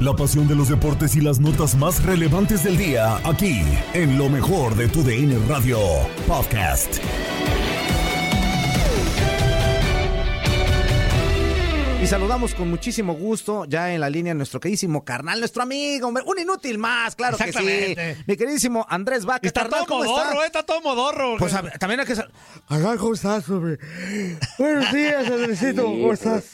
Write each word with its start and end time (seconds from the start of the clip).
La 0.00 0.14
pasión 0.14 0.46
de 0.46 0.54
los 0.54 0.68
deportes 0.68 1.16
y 1.16 1.20
las 1.20 1.40
notas 1.40 1.74
más 1.74 2.00
relevantes 2.04 2.62
del 2.62 2.76
día, 2.76 3.16
aquí, 3.24 3.62
en 3.94 4.16
lo 4.16 4.28
mejor 4.28 4.76
de 4.76 4.86
tu 4.86 5.02
DN 5.02 5.36
Radio 5.48 5.80
Podcast. 6.24 6.98
Y 12.00 12.06
saludamos 12.06 12.54
con 12.54 12.70
muchísimo 12.70 13.14
gusto 13.14 13.64
ya 13.64 13.92
en 13.92 14.00
la 14.00 14.08
línea 14.08 14.34
nuestro 14.34 14.60
queridísimo 14.60 15.04
carnal, 15.04 15.40
nuestro 15.40 15.64
amigo, 15.64 16.06
hombre, 16.06 16.22
un 16.24 16.38
inútil 16.38 16.78
más, 16.78 17.16
claro 17.16 17.36
que 17.36 17.52
sí. 17.52 17.96
Mi 18.28 18.36
queridísimo 18.36 18.86
Andrés 18.88 19.24
Vaca. 19.24 19.48
Está 19.48 19.62
carnal, 19.62 19.80
todo 19.80 19.98
¿cómo 19.98 20.04
modorro, 20.04 20.30
está? 20.30 20.42
eh, 20.42 20.46
está 20.46 20.62
todo 20.62 20.80
modorro. 20.80 21.36
Pues 21.38 21.54
a 21.54 21.62
también 21.72 21.98
hay 21.98 22.06
que... 22.06 22.14
Carnal, 22.68 22.98
¿cómo 22.98 23.14
estás, 23.14 23.50
hombre? 23.50 23.80
Buenos 24.60 24.92
días, 24.92 25.28
Andresito, 25.28 25.82
¿cómo 25.82 26.12
estás? 26.12 26.44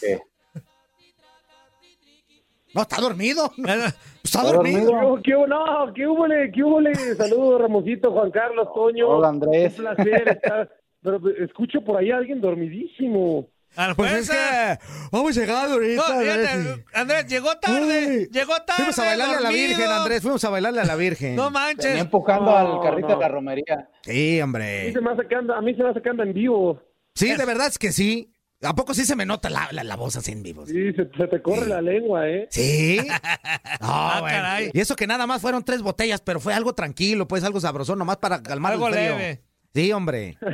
No, 2.74 2.82
está 2.82 3.00
dormido. 3.00 3.52
Está 3.56 3.94
¿Está 4.22 4.42
dormido. 4.42 5.20
¿Qué 5.22 5.34
hubo? 5.36 5.46
No, 5.46 5.92
¿qué 5.94 6.06
hubo? 6.06 6.24
¿Qué 6.52 6.62
hubo? 6.62 6.80
Saludos, 7.16 7.60
Ramosito, 7.60 8.10
Juan 8.12 8.30
Carlos, 8.30 8.68
Toño. 8.74 9.08
Hola, 9.08 9.28
Andrés. 9.28 9.78
Un 9.78 9.84
placer 9.84 10.28
estar. 10.28 10.70
Pero 11.02 11.20
escucho 11.44 11.82
por 11.82 11.98
ahí 11.98 12.10
a 12.10 12.16
alguien 12.16 12.40
dormidísimo. 12.40 13.48
Pues 13.76 13.94
puede 13.96 14.18
es 14.20 14.30
que 14.30 14.78
vamos 15.10 15.34
llegando 15.36 15.74
ahorita. 15.74 16.02
No, 16.14 16.20
fíjate, 16.20 16.48
Andrés. 16.48 16.84
Andrés, 16.94 17.26
llegó 17.26 17.56
tarde. 17.58 18.06
Uy. 18.08 18.28
llegó 18.32 18.54
tarde. 18.64 18.74
Fuimos 18.76 18.98
a 19.00 19.04
bailarle 19.04 19.34
a 19.36 19.40
la. 19.40 19.50
Virgen, 19.50 19.90
Andrés, 19.90 20.22
fuimos 20.22 20.44
a 20.44 20.50
bailarle 20.50 20.80
a 20.80 20.84
la 20.84 20.96
Virgen. 20.96 21.34
No 21.36 21.44
Venía 21.46 21.60
manches. 21.60 22.00
empujando 22.00 22.50
No, 22.52 22.56
al 22.76 22.80
carrito 22.82 23.08
no. 23.08 23.14
de 23.16 23.20
la 23.20 23.28
romería. 23.28 23.88
Sí, 24.02 24.12
A 24.12 24.34
mí 24.36 24.40
hombre. 24.42 24.92
se 24.92 25.00
me 25.00 25.10
hace 25.10 25.26
que 25.28 25.34
anda, 25.34 25.58
a 25.58 25.60
mí 25.60 25.74
se 25.74 25.82
me 25.82 25.88
hace 25.90 26.00
que 26.00 26.08
anda 26.08 26.22
en 26.22 26.32
vivo. 26.32 26.80
Sí, 27.16 27.34
de 27.36 27.44
verdad 27.44 27.66
es 27.66 27.78
que 27.78 27.90
sí. 27.92 28.30
¿A 28.62 28.74
poco 28.74 28.94
sí 28.94 29.04
se 29.04 29.14
me 29.16 29.26
nota 29.26 29.50
la, 29.50 29.68
la, 29.72 29.84
la 29.84 29.96
voz 29.96 30.16
así 30.16 30.32
en 30.32 30.42
vivo? 30.42 30.64
Sí, 30.66 30.92
se, 30.94 31.08
se 31.16 31.26
te 31.28 31.42
corre 31.42 31.66
la 31.68 31.82
lengua, 31.82 32.28
¿eh? 32.28 32.46
Sí. 32.50 32.98
No, 33.06 33.14
Ah, 33.80 34.18
bueno. 34.20 34.36
caray. 34.36 34.70
Y 34.72 34.80
eso 34.80 34.96
que 34.96 35.06
nada 35.06 35.26
más 35.26 35.42
fueron 35.42 35.64
tres 35.64 35.82
botellas, 35.82 36.20
pero 36.22 36.40
fue 36.40 36.54
algo 36.54 36.72
tranquilo, 36.74 37.28
pues 37.28 37.44
algo 37.44 37.60
sabrosón, 37.60 37.98
nomás 37.98 38.16
para 38.18 38.42
calmar 38.42 38.72
Algo 38.72 38.88
el 38.88 38.94
frío. 38.94 39.10
leve. 39.18 39.42
Sí, 39.74 39.92
hombre. 39.92 40.38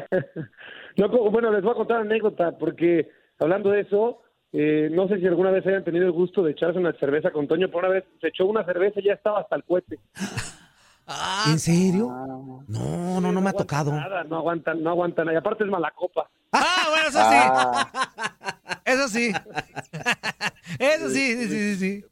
No, 0.97 1.09
bueno, 1.31 1.53
les 1.53 1.62
voy 1.62 1.71
a 1.71 1.75
contar 1.77 2.00
una 2.00 2.11
anécdota, 2.11 2.59
porque 2.59 3.09
hablando 3.38 3.71
de 3.71 3.83
eso, 3.83 4.21
eh, 4.53 4.88
no 4.91 5.06
sé 5.09 5.19
si 5.21 5.27
alguna 5.27 5.50
vez 5.53 5.65
hayan 5.67 5.84
tenido 5.84 6.05
el 6.05 6.11
gusto 6.12 6.43
de 6.43 6.50
echarse 6.50 6.78
una 6.81 6.93
cerveza 6.94 7.31
con 7.31 7.47
Toño, 7.47 7.69
pero 7.69 7.78
una 7.78 7.88
vez 7.88 8.05
se 8.21 8.27
echó 8.28 8.44
una 8.44 8.65
cerveza 8.65 8.99
y 9.00 9.05
ya 9.05 9.12
estaba 9.15 9.41
hasta 9.41 9.55
el 9.56 9.65
cohete. 9.65 9.99
¿En 11.47 11.59
serio? 11.59 12.09
Ah, 12.11 12.27
No, 12.69 13.21
no, 13.21 13.32
no 13.32 13.41
me 13.41 13.50
ha 13.50 13.53
tocado. 13.53 13.93
Nada, 13.93 14.25
no 14.25 14.37
aguantan, 14.38 14.82
no 14.82 14.91
aguantan 14.91 15.27
nada. 15.27 15.37
Y 15.37 15.38
aparte 15.38 15.65
es 15.65 15.71
mala 15.71 15.93
copa. 15.93 16.28
Ah, 16.96 17.80
bueno, 17.84 18.08
eso 18.84 19.08
sí. 19.08 19.08
Eso 19.08 19.08
sí. 19.08 19.32
Eso 20.78 21.10
sí, 21.10 21.36
sí, 21.36 21.48
sí, 21.48 21.76
sí, 21.76 21.76
sí. 21.76 22.04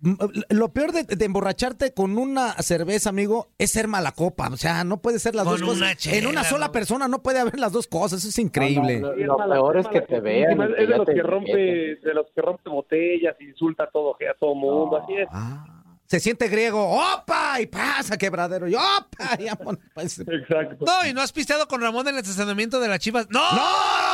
Lo 0.50 0.68
peor 0.72 0.92
de, 0.92 1.04
de 1.04 1.24
emborracharte 1.24 1.92
con 1.94 2.18
una 2.18 2.52
cerveza, 2.62 3.10
amigo, 3.10 3.48
es 3.58 3.70
ser 3.70 3.88
mala 3.88 4.12
copa. 4.12 4.48
O 4.52 4.56
sea, 4.56 4.84
no 4.84 4.98
puede 5.00 5.18
ser 5.18 5.34
las 5.34 5.44
Con 5.44 5.60
dos 5.60 5.76
una 5.76 5.86
cosas. 5.86 5.96
chela, 5.96 6.16
en 6.18 6.26
una 6.26 6.44
sola 6.44 6.66
¿no? 6.66 6.72
persona 6.72 7.08
no 7.08 7.22
puede 7.22 7.38
haber 7.38 7.58
las 7.58 7.72
dos 7.72 7.86
cosas. 7.86 8.20
Eso 8.20 8.28
es 8.28 8.38
increíble. 8.38 9.00
No, 9.00 9.12
Lo 9.14 9.36
peor 9.36 9.78
es 9.78 9.88
que 9.88 10.00
te 10.02 10.20
vean 10.20 10.60
Es 10.62 10.88
de 10.88 10.96
los 10.96 11.06
que 11.06 11.22
rompe, 11.22 11.52
de 11.56 12.14
los 12.14 12.26
que 12.34 12.42
rompe 12.42 12.68
botellas, 12.68 13.36
insulta 13.40 13.84
a 13.84 13.90
todo, 13.90 14.14
a 14.14 14.34
todo 14.38 14.54
mundo, 14.54 14.96
así 15.02 15.14
es. 15.14 15.28
Ah, 15.32 15.77
se 16.08 16.20
siente 16.20 16.48
griego. 16.48 16.82
¡Opa! 16.82 17.60
Y 17.60 17.66
pasa, 17.66 18.16
quebradero. 18.16 18.66
Y 18.66 18.74
¡opa! 18.74 19.36
Y 19.38 19.46
pues. 19.92 20.19
Exacto. 20.20 20.84
No, 20.86 21.06
y 21.06 21.12
no 21.12 21.20
has 21.20 21.32
pisteado 21.32 21.69
con 21.69 21.82
Ramón 21.82 22.08
en 22.08 22.14
el 22.14 22.20
estacionamiento 22.20 22.80
de 22.80 22.88
las 22.88 22.98
chivas. 22.98 23.28
¡No! 23.28 23.41
¡No, 23.41 23.56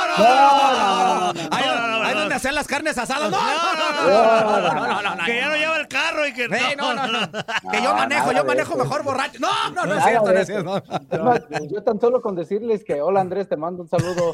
no, 0.08 0.16
no! 0.18 0.24
no, 0.24 1.32
no, 1.32 1.32
no! 1.32 2.04
Ahí, 2.04 2.14
donde 2.14 2.34
hacían 2.34 2.56
las 2.56 2.66
carnes 2.66 2.98
asadas. 2.98 3.30
¡No, 3.30 3.38
no, 3.38 3.46
no! 3.46 4.10
no, 4.10 4.74
no, 4.74 5.02
no, 5.02 5.16
no, 5.16 5.24
Que 5.24 5.36
ya 5.36 5.48
no 5.48 5.56
lleva 5.56 5.76
el 5.76 5.86
carro 5.86 6.26
y 6.26 6.34
que. 6.34 6.48
No, 6.48 6.94
no, 6.94 7.06
no. 7.06 7.30
Que 7.70 7.80
yo 7.80 7.94
manejo, 7.94 8.32
yo 8.32 8.44
manejo 8.44 8.76
mejor 8.76 9.04
borracho. 9.04 9.38
No, 9.38 9.70
no, 9.70 9.86
no 9.86 9.94
es 9.94 10.04
cierto, 10.04 10.32
no 10.32 10.40
es 10.40 10.46
cierto. 10.46 10.82
Yo 11.70 11.82
tan 11.84 12.00
solo 12.00 12.20
con 12.20 12.34
decirles 12.34 12.82
que, 12.82 13.00
hola 13.02 13.20
Andrés, 13.20 13.48
te 13.48 13.56
mando 13.56 13.82
un 13.82 13.88
saludo. 13.88 14.32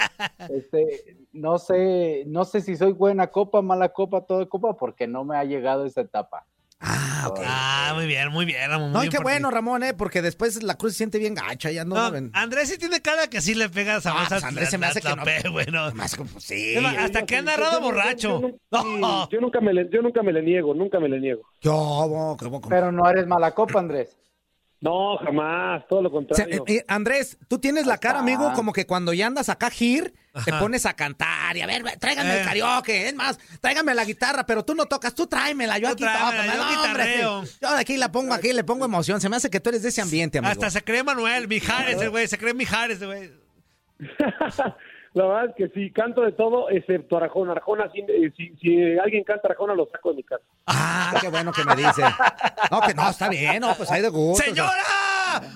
Este, 0.48 1.18
no 1.32 1.58
sé, 1.58 2.24
no 2.26 2.46
sé 2.46 2.62
si 2.62 2.76
soy 2.76 2.92
buena 2.92 3.26
copa, 3.26 3.60
mala 3.60 3.90
copa, 3.90 4.22
toda 4.22 4.46
copa, 4.46 4.78
porque 4.78 5.06
no 5.06 5.24
me 5.24 5.36
ha 5.36 5.44
llegado 5.44 5.84
esa 5.84 6.00
etapa. 6.00 6.46
Ah, 6.82 7.26
ok. 7.28 7.40
Ah, 7.44 7.92
muy 7.94 8.06
bien, 8.06 8.30
muy 8.30 8.46
bien, 8.46 8.68
Ramón. 8.70 8.90
muy 8.90 8.92
No, 8.94 8.98
y 9.00 9.02
bien 9.02 9.10
qué 9.12 9.18
ti. 9.18 9.22
bueno, 9.22 9.50
Ramón, 9.50 9.82
¿eh? 9.82 9.92
Porque 9.92 10.22
después 10.22 10.62
la 10.62 10.76
cruz 10.76 10.92
se 10.92 10.98
siente 10.98 11.18
bien 11.18 11.34
gacha. 11.34 11.70
Ya 11.70 11.84
no, 11.84 12.10
No. 12.10 12.30
Andrés 12.32 12.70
sí 12.70 12.78
tiene 12.78 13.02
cara 13.02 13.28
que 13.28 13.40
sí 13.42 13.54
le 13.54 13.68
pega 13.68 13.96
a 13.96 14.00
Ah, 14.04 14.26
pues 14.28 14.42
Andrés 14.44 14.70
se 14.70 14.78
me 14.78 14.86
hace 14.86 15.02
que 15.02 15.08
no. 15.14 15.52
bueno. 15.52 15.92
Más 15.94 16.16
como, 16.16 16.40
sí. 16.40 16.76
Hasta 16.76 17.26
que 17.26 17.36
ha 17.36 17.42
narrado 17.42 17.80
borracho. 17.80 18.40
Yo, 19.30 19.40
nunca 19.40 19.60
me 19.60 19.74
le, 19.74 19.88
yo 19.90 20.00
nunca 20.00 20.22
me 20.22 20.32
le 20.32 20.42
niego, 20.42 20.72
nunca 20.74 20.98
me 21.00 21.08
le 21.08 21.20
niego. 21.20 21.42
Yo, 21.60 21.72
¿cómo, 21.72 22.36
cómo, 22.38 22.60
cómo? 22.62 22.68
Pero 22.70 22.90
no 22.90 23.08
eres 23.08 23.26
mala 23.26 23.50
copa, 23.52 23.78
Andrés. 23.78 24.16
No, 24.82 25.18
jamás, 25.18 25.86
todo 25.88 26.00
lo 26.00 26.08
O 26.08 26.12
sea, 26.34 26.46
contrario. 26.46 26.64
eh, 26.66 26.76
eh, 26.78 26.84
Andrés, 26.88 27.36
tú 27.48 27.58
tienes 27.58 27.84
la 27.86 27.98
cara, 27.98 28.20
amigo, 28.20 28.50
como 28.54 28.72
que 28.72 28.86
cuando 28.86 29.12
ya 29.12 29.26
andas 29.26 29.50
acá 29.50 29.68
gir, 29.68 30.14
te 30.44 30.52
pones 30.54 30.86
a 30.86 30.94
cantar 30.94 31.54
y 31.56 31.60
a 31.60 31.66
ver, 31.66 31.82
tráigame 31.98 32.30
Eh. 32.34 32.38
el 32.40 32.46
karaoke, 32.46 33.08
es 33.08 33.14
más, 33.14 33.38
tráigame 33.60 33.94
la 33.94 34.06
guitarra, 34.06 34.46
pero 34.46 34.64
tú 34.64 34.74
no 34.74 34.86
tocas, 34.86 35.14
tú 35.14 35.26
tráemela, 35.26 35.76
yo 35.76 35.88
Tú 35.88 35.92
aquí 35.92 36.04
tráemela, 36.04 36.44
toco, 36.44 36.54
yo 36.70 36.74
no, 36.76 36.82
hombre, 36.84 37.04
sí. 37.46 37.58
Yo 37.60 37.68
aquí 37.76 37.96
la 37.98 38.10
pongo 38.10 38.32
aquí, 38.32 38.54
le 38.54 38.64
pongo 38.64 38.86
emoción, 38.86 39.20
se 39.20 39.28
me 39.28 39.36
hace 39.36 39.50
que 39.50 39.60
tú 39.60 39.68
eres 39.68 39.82
de 39.82 39.90
ese 39.90 40.00
ambiente, 40.00 40.38
amigo. 40.38 40.50
Hasta 40.52 40.70
se 40.70 40.82
cree 40.82 41.02
Manuel, 41.04 41.46
Mijares, 41.46 42.00
el 42.00 42.08
güey, 42.08 42.26
se 42.26 42.38
cree 42.38 42.54
Mijares, 42.54 43.02
el 43.02 43.06
güey. 43.06 43.30
La 45.12 45.26
verdad 45.26 45.44
es 45.46 45.54
que 45.56 45.68
sí, 45.74 45.90
canto 45.90 46.20
de 46.22 46.32
todo, 46.32 46.70
excepto 46.70 47.16
Arjona. 47.16 47.52
Arjona, 47.52 47.90
si, 47.92 48.00
eh, 48.00 48.32
si, 48.36 48.54
si 48.60 48.98
alguien 48.98 49.24
canta 49.24 49.48
Arjona, 49.48 49.74
lo 49.74 49.88
saco 49.90 50.10
de 50.10 50.16
mi 50.16 50.22
casa. 50.22 50.44
Ah, 50.66 51.14
qué 51.20 51.28
bueno 51.28 51.52
que 51.52 51.64
me 51.64 51.74
dice. 51.74 52.02
No, 52.70 52.80
que 52.80 52.94
no, 52.94 53.10
está 53.10 53.28
bien, 53.28 53.60
no, 53.60 53.74
pues 53.74 53.90
hay 53.90 54.02
de 54.02 54.08
gusto. 54.08 54.44
¡Señora! 54.44 54.70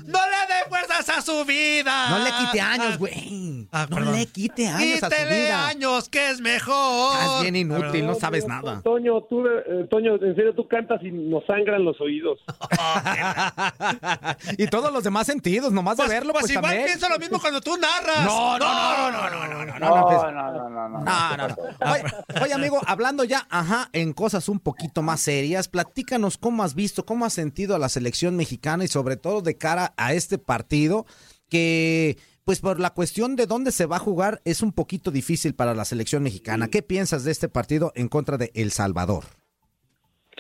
¡No 0.06 0.18
le 0.18 0.54
dé 0.54 0.68
fuerzas 0.68 1.08
a 1.08 1.22
su 1.22 1.44
vida! 1.44 2.10
No 2.10 2.18
le 2.20 2.30
quite 2.32 2.60
años, 2.60 2.98
güey. 2.98 3.68
Ah, 3.72 3.86
no 3.88 3.96
perdón. 3.96 4.14
le 4.16 4.26
quite 4.26 4.68
años 4.68 5.02
a 5.02 5.10
su 5.10 5.16
Quítele 5.16 5.42
vida. 5.44 5.68
años, 5.68 6.08
que 6.08 6.30
es 6.30 6.40
mejor. 6.40 7.18
Estás 7.20 7.42
bien 7.42 7.56
inútil, 7.56 8.06
no 8.06 8.14
sabes 8.14 8.46
No, 8.46 8.54
nada. 8.60 8.80
Toño, 8.82 9.22
tú, 9.22 9.46
eh, 9.46 9.86
Toño, 9.90 10.14
en 10.16 10.34
serio, 10.34 10.54
tú 10.54 10.66
cantas 10.68 11.00
y 11.02 11.10
nos 11.10 11.44
sangran 11.46 11.84
los 11.84 12.00
oídos. 12.00 12.38
y 14.58 14.66
todos 14.68 14.92
los 14.92 15.04
demás 15.04 15.26
sentidos, 15.26 15.72
nomás 15.72 15.96
de 15.96 16.06
verlo, 16.08 16.32
pues, 16.32 16.42
Pues 16.44 16.52
igual 16.52 16.64
también. 16.66 16.86
pienso 16.86 17.08
lo 17.08 17.18
mismo 17.18 17.40
cuando 17.40 17.60
tú 17.60 17.76
narras. 17.76 18.24
No, 18.24 18.58
no, 18.58 19.10
no, 19.10 19.10
no, 19.10 19.30
no, 19.30 19.48
no, 19.48 19.64
no, 19.64 19.78
no, 19.78 19.96
No, 19.96 20.06
pues- 20.06 20.22
no, 20.22 20.32
no, 20.32 20.70
no, 20.70 20.88
no. 20.88 21.04
No, 21.04 21.36
no, 21.36 21.48
no. 21.48 21.56
Oye, 21.92 22.04
oye, 22.42 22.54
amigo, 22.54 22.80
hablando 22.86 23.24
ya, 23.24 23.46
ajá, 23.50 23.88
en 23.92 24.12
cosas 24.12 24.48
un 24.48 24.60
poquito 24.60 25.02
más 25.02 25.20
serias, 25.20 25.68
platícanos 25.68 26.38
cómo 26.38 26.62
has 26.62 26.74
visto, 26.74 27.04
cómo 27.04 27.24
has 27.24 27.32
sentido 27.32 27.74
a 27.74 27.78
la 27.78 27.88
selección 27.88 28.36
mexicana 28.36 28.84
y 28.84 28.88
sobre 28.88 29.16
todo 29.16 29.40
de 29.42 29.56
cara 29.64 29.94
a 29.96 30.12
este 30.12 30.36
partido 30.36 31.06
que, 31.48 32.18
pues 32.44 32.60
por 32.60 32.80
la 32.80 32.90
cuestión 32.90 33.34
de 33.34 33.46
dónde 33.46 33.70
se 33.70 33.86
va 33.86 33.96
a 33.96 34.06
jugar, 34.08 34.42
es 34.44 34.60
un 34.60 34.72
poquito 34.72 35.10
difícil 35.10 35.54
para 35.54 35.72
la 35.74 35.86
selección 35.86 36.22
mexicana. 36.22 36.68
¿Qué 36.68 36.82
piensas 36.82 37.24
de 37.24 37.30
este 37.30 37.48
partido 37.48 37.90
en 37.94 38.08
contra 38.08 38.36
de 38.36 38.50
El 38.54 38.72
Salvador? 38.72 39.24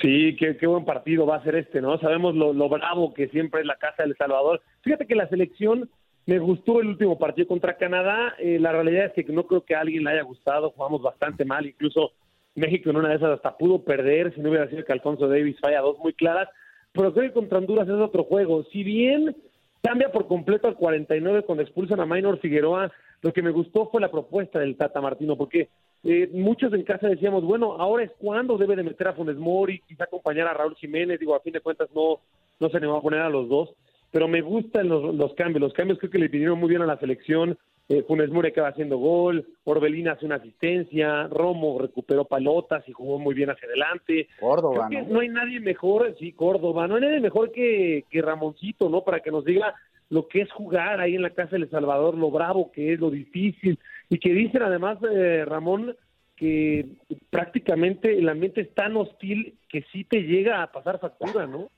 Sí, 0.02 0.36
qué, 0.38 0.58
qué 0.58 0.66
buen 0.66 0.84
partido 0.84 1.24
va 1.24 1.36
a 1.36 1.42
ser 1.42 1.54
este, 1.54 1.80
¿no? 1.80 1.98
Sabemos 2.00 2.34
lo, 2.34 2.52
lo 2.52 2.68
bravo 2.68 3.14
que 3.14 3.28
siempre 3.28 3.62
es 3.62 3.66
la 3.66 3.76
casa 3.76 4.02
del 4.02 4.14
Salvador. 4.18 4.60
Fíjate 4.82 5.06
que 5.06 5.14
la 5.14 5.28
selección 5.30 5.88
me 6.26 6.38
gustó 6.38 6.82
el 6.82 6.88
último 6.88 7.16
partido 7.18 7.48
contra 7.48 7.78
Canadá. 7.78 8.34
Eh, 8.38 8.58
la 8.60 8.72
realidad 8.72 9.06
es 9.06 9.24
que 9.24 9.32
no 9.32 9.46
creo 9.46 9.64
que 9.64 9.74
a 9.74 9.80
alguien 9.80 10.04
le 10.04 10.10
haya 10.10 10.22
gustado. 10.22 10.72
Jugamos 10.72 11.00
bastante 11.00 11.46
mal. 11.46 11.64
Incluso 11.64 12.12
México 12.54 12.90
en 12.90 12.96
una 12.96 13.08
de 13.08 13.16
esas 13.16 13.30
hasta 13.30 13.56
pudo 13.56 13.84
perder 13.84 14.34
si 14.34 14.40
no 14.40 14.50
hubiera 14.50 14.68
sido 14.68 14.84
que 14.84 14.92
Alfonso 14.92 15.28
Davis 15.28 15.56
falla 15.60 15.80
dos 15.80 15.96
muy 15.98 16.12
claras. 16.12 16.48
Pero 16.94 17.12
creo 17.12 17.28
que 17.28 17.34
contra 17.34 17.58
Honduras 17.58 17.88
es 17.88 17.94
otro 17.94 18.24
juego. 18.24 18.64
Si 18.72 18.84
bien 18.84 19.36
cambia 19.82 20.10
por 20.12 20.28
completo 20.28 20.68
al 20.68 20.76
49 20.76 21.42
cuando 21.42 21.62
expulsan 21.62 22.00
a 22.00 22.06
Maynor 22.06 22.38
Figueroa, 22.38 22.90
lo 23.20 23.32
que 23.32 23.42
me 23.42 23.50
gustó 23.50 23.88
fue 23.90 24.00
la 24.00 24.10
propuesta 24.10 24.60
del 24.60 24.76
Tata 24.76 25.00
Martino, 25.00 25.36
porque 25.36 25.68
eh, 26.04 26.30
muchos 26.32 26.72
en 26.72 26.84
casa 26.84 27.08
decíamos, 27.08 27.44
bueno, 27.44 27.72
ahora 27.78 28.04
es 28.04 28.12
cuando 28.18 28.56
debe 28.56 28.76
de 28.76 28.84
meter 28.84 29.08
a 29.08 29.14
Funes 29.14 29.36
Mori, 29.36 29.80
quizá 29.88 30.04
acompañar 30.04 30.46
a 30.46 30.54
Raúl 30.54 30.76
Jiménez, 30.76 31.18
digo, 31.18 31.34
a 31.34 31.40
fin 31.40 31.52
de 31.52 31.60
cuentas 31.60 31.88
no, 31.94 32.20
no 32.60 32.68
se 32.68 32.78
le 32.78 32.86
va 32.86 32.98
a 32.98 33.02
poner 33.02 33.20
a 33.20 33.28
los 33.28 33.48
dos, 33.48 33.74
pero 34.12 34.28
me 34.28 34.40
gustan 34.40 34.88
los, 34.88 35.14
los 35.14 35.34
cambios, 35.34 35.62
los 35.62 35.72
cambios 35.72 35.98
creo 35.98 36.10
que 36.10 36.18
le 36.18 36.28
vinieron 36.28 36.60
muy 36.60 36.68
bien 36.68 36.82
a 36.82 36.86
la 36.86 36.98
selección, 36.98 37.58
eh, 37.88 38.02
Funes 38.06 38.30
Mori 38.30 38.48
acaba 38.48 38.68
haciendo 38.68 38.96
gol, 38.96 39.46
Orbelín 39.64 40.08
hace 40.08 40.24
una 40.24 40.36
asistencia, 40.36 41.28
Romo 41.28 41.78
recuperó 41.78 42.24
palotas 42.24 42.88
y 42.88 42.92
jugó 42.92 43.18
muy 43.18 43.34
bien 43.34 43.50
hacia 43.50 43.68
adelante. 43.68 44.28
Córdoba, 44.40 44.86
Creo 44.88 45.02
que 45.02 45.06
¿no? 45.08 45.14
no 45.14 45.20
hay 45.20 45.28
nadie 45.28 45.60
mejor, 45.60 46.14
sí, 46.18 46.32
Córdoba, 46.32 46.88
no 46.88 46.96
hay 46.96 47.02
nadie 47.02 47.20
mejor 47.20 47.52
que, 47.52 48.04
que 48.10 48.22
Ramoncito, 48.22 48.88
¿no? 48.88 49.02
Para 49.02 49.20
que 49.20 49.30
nos 49.30 49.44
diga 49.44 49.74
lo 50.08 50.28
que 50.28 50.42
es 50.42 50.52
jugar 50.52 51.00
ahí 51.00 51.14
en 51.14 51.22
la 51.22 51.30
casa 51.30 51.52
del 51.52 51.64
El 51.64 51.70
Salvador, 51.70 52.16
lo 52.16 52.30
bravo 52.30 52.72
que 52.72 52.94
es, 52.94 53.00
lo 53.00 53.10
difícil, 53.10 53.78
y 54.08 54.18
que 54.18 54.32
dicen 54.32 54.62
además, 54.62 54.98
eh, 55.02 55.44
Ramón, 55.44 55.96
que 56.36 56.86
prácticamente 57.30 58.18
el 58.18 58.28
ambiente 58.28 58.62
es 58.62 58.74
tan 58.74 58.96
hostil 58.96 59.58
que 59.68 59.84
sí 59.92 60.04
te 60.04 60.22
llega 60.22 60.62
a 60.62 60.72
pasar 60.72 61.00
factura, 61.00 61.46
¿no? 61.46 61.70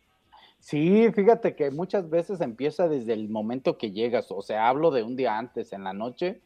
Sí, 0.67 1.13
fíjate 1.13 1.55
que 1.55 1.71
muchas 1.71 2.11
veces 2.11 2.41
empieza 2.41 2.89
desde 2.89 3.13
el 3.13 3.29
momento 3.29 3.79
que 3.79 3.93
llegas, 3.93 4.33
o 4.33 4.43
sea, 4.43 4.69
hablo 4.69 4.91
de 4.91 5.05
un 5.05 5.15
día 5.15 5.39
antes, 5.39 5.73
en 5.73 5.85
la 5.85 5.93
noche, 5.93 6.43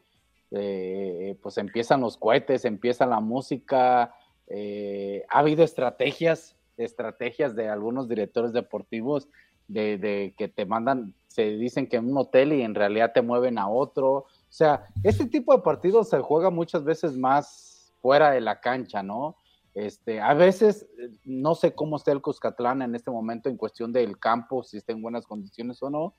eh, 0.51 1.35
pues 1.41 1.57
empiezan 1.57 2.01
los 2.01 2.17
cohetes, 2.17 2.65
empieza 2.65 3.07
la 3.07 3.19
música, 3.19 4.13
eh, 4.45 5.25
ha 5.27 5.39
habido 5.39 5.63
estrategias, 5.63 6.55
estrategias 6.77 7.55
de 7.55 7.67
algunos 7.67 8.07
directores 8.07 8.53
deportivos 8.53 9.27
de, 9.67 9.97
de 9.97 10.35
que 10.37 10.47
te 10.47 10.67
mandan, 10.67 11.15
se 11.25 11.57
dicen 11.57 11.87
que 11.87 11.97
en 11.97 12.11
un 12.11 12.17
hotel 12.19 12.53
y 12.53 12.61
en 12.61 12.75
realidad 12.75 13.13
te 13.15 13.23
mueven 13.23 13.57
a 13.57 13.69
otro, 13.69 14.11
o 14.11 14.27
sea, 14.49 14.85
este 15.01 15.25
tipo 15.25 15.51
de 15.55 15.63
partidos 15.63 16.09
se 16.09 16.19
juega 16.19 16.51
muchas 16.51 16.83
veces 16.83 17.17
más 17.17 17.91
fuera 18.03 18.29
de 18.29 18.41
la 18.41 18.59
cancha, 18.59 19.01
¿no? 19.01 19.37
Este, 19.73 20.19
a 20.19 20.33
veces 20.33 20.87
eh, 20.97 21.11
no 21.23 21.55
sé 21.55 21.73
cómo 21.73 21.95
está 21.95 22.11
el 22.11 22.21
Cuscatlán 22.21 22.81
en 22.81 22.93
este 22.95 23.09
momento 23.09 23.49
en 23.49 23.57
cuestión 23.57 23.93
del 23.93 24.19
campo, 24.19 24.63
si 24.63 24.77
está 24.77 24.91
en 24.91 25.01
buenas 25.01 25.25
condiciones 25.25 25.81
o 25.81 25.89
no, 25.89 26.15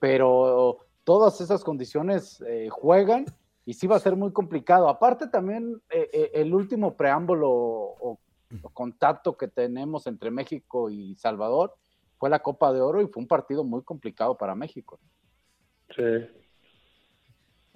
pero 0.00 0.78
todas 1.04 1.40
esas 1.40 1.62
condiciones 1.62 2.42
eh, 2.46 2.68
juegan 2.70 3.26
y 3.64 3.74
sí 3.74 3.86
va 3.86 3.96
a 3.96 4.00
ser 4.00 4.16
muy 4.16 4.32
complicado. 4.32 4.88
Aparte 4.88 5.28
también 5.28 5.80
eh, 5.90 6.30
el 6.34 6.54
último 6.54 6.96
preámbulo 6.96 7.50
o, 7.50 8.18
o 8.62 8.70
contacto 8.70 9.36
que 9.36 9.48
tenemos 9.48 10.06
entre 10.06 10.30
México 10.30 10.90
y 10.90 11.14
Salvador 11.16 11.74
fue 12.18 12.30
la 12.30 12.40
Copa 12.40 12.72
de 12.72 12.80
Oro 12.80 13.00
y 13.00 13.06
fue 13.06 13.22
un 13.22 13.28
partido 13.28 13.62
muy 13.62 13.82
complicado 13.82 14.36
para 14.36 14.54
México. 14.54 14.98
Sí. 15.94 16.26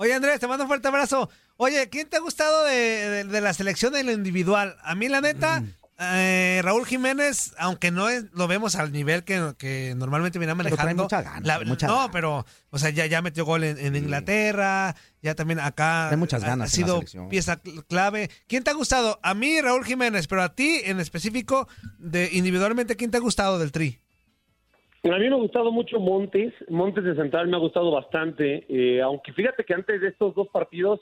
Oye, 0.02 0.14
Andrés, 0.14 0.40
te 0.40 0.48
mando 0.48 0.64
un 0.64 0.68
fuerte 0.68 0.88
abrazo. 0.88 1.30
Oye, 1.56 1.88
¿quién 1.88 2.08
te 2.08 2.16
ha 2.16 2.20
gustado 2.20 2.64
de, 2.64 2.74
de- 2.74 3.24
de 3.24 3.40
la 3.40 3.54
selección 3.54 3.94
en 3.94 4.06
lo 4.06 4.12
individual? 4.12 4.76
A 4.82 4.96
mí, 4.96 5.08
la 5.08 5.20
neta, 5.20 5.62
eh, 6.00 6.60
Raúl 6.64 6.84
Jiménez, 6.86 7.54
aunque 7.56 7.92
no 7.92 8.08
es- 8.08 8.24
lo 8.32 8.48
vemos 8.48 8.74
al 8.74 8.90
nivel 8.90 9.22
que, 9.22 9.54
que 9.58 9.94
normalmente 9.96 10.40
viene 10.40 10.56
manejando. 10.56 11.04
mucha 11.04 11.22
gana, 11.22 11.40
la- 11.46 11.60
mucha 11.64 11.86
no, 11.86 11.98
gana. 11.98 12.10
pero, 12.10 12.44
o 12.70 12.78
sea, 12.80 12.90
ya, 12.90 13.06
ya 13.06 13.22
metió 13.22 13.44
gol 13.44 13.62
en, 13.62 13.78
en 13.78 13.94
Inglaterra, 13.94 14.96
ya 15.22 15.36
también 15.36 15.60
acá. 15.60 16.06
Trae 16.08 16.16
muchas 16.16 16.42
ha- 16.42 16.46
ganas 16.48 16.76
Ha 16.76 16.80
la 16.80 16.86
sido 16.86 17.28
pieza 17.28 17.62
cl- 17.62 17.84
clave. 17.86 18.28
¿Quién 18.48 18.64
te 18.64 18.70
ha 18.72 18.74
gustado? 18.74 19.20
A 19.22 19.34
mí, 19.34 19.60
Raúl 19.60 19.84
Jiménez, 19.84 20.26
pero 20.26 20.42
a 20.42 20.52
ti 20.56 20.80
en 20.84 20.98
específico, 20.98 21.68
de 22.00 22.28
individualmente, 22.32 22.96
¿quién 22.96 23.12
te 23.12 23.18
ha 23.18 23.20
gustado 23.20 23.60
del 23.60 23.70
Tri? 23.70 24.00
A 25.04 25.18
mí 25.18 25.28
me 25.28 25.34
ha 25.34 25.38
gustado 25.38 25.72
mucho 25.72 25.98
Montes, 25.98 26.54
Montes 26.68 27.02
de 27.02 27.16
Central 27.16 27.48
me 27.48 27.56
ha 27.56 27.60
gustado 27.60 27.90
bastante, 27.90 28.64
eh, 28.68 29.02
aunque 29.02 29.32
fíjate 29.32 29.64
que 29.64 29.74
antes 29.74 30.00
de 30.00 30.08
estos 30.08 30.32
dos 30.36 30.46
partidos 30.48 31.00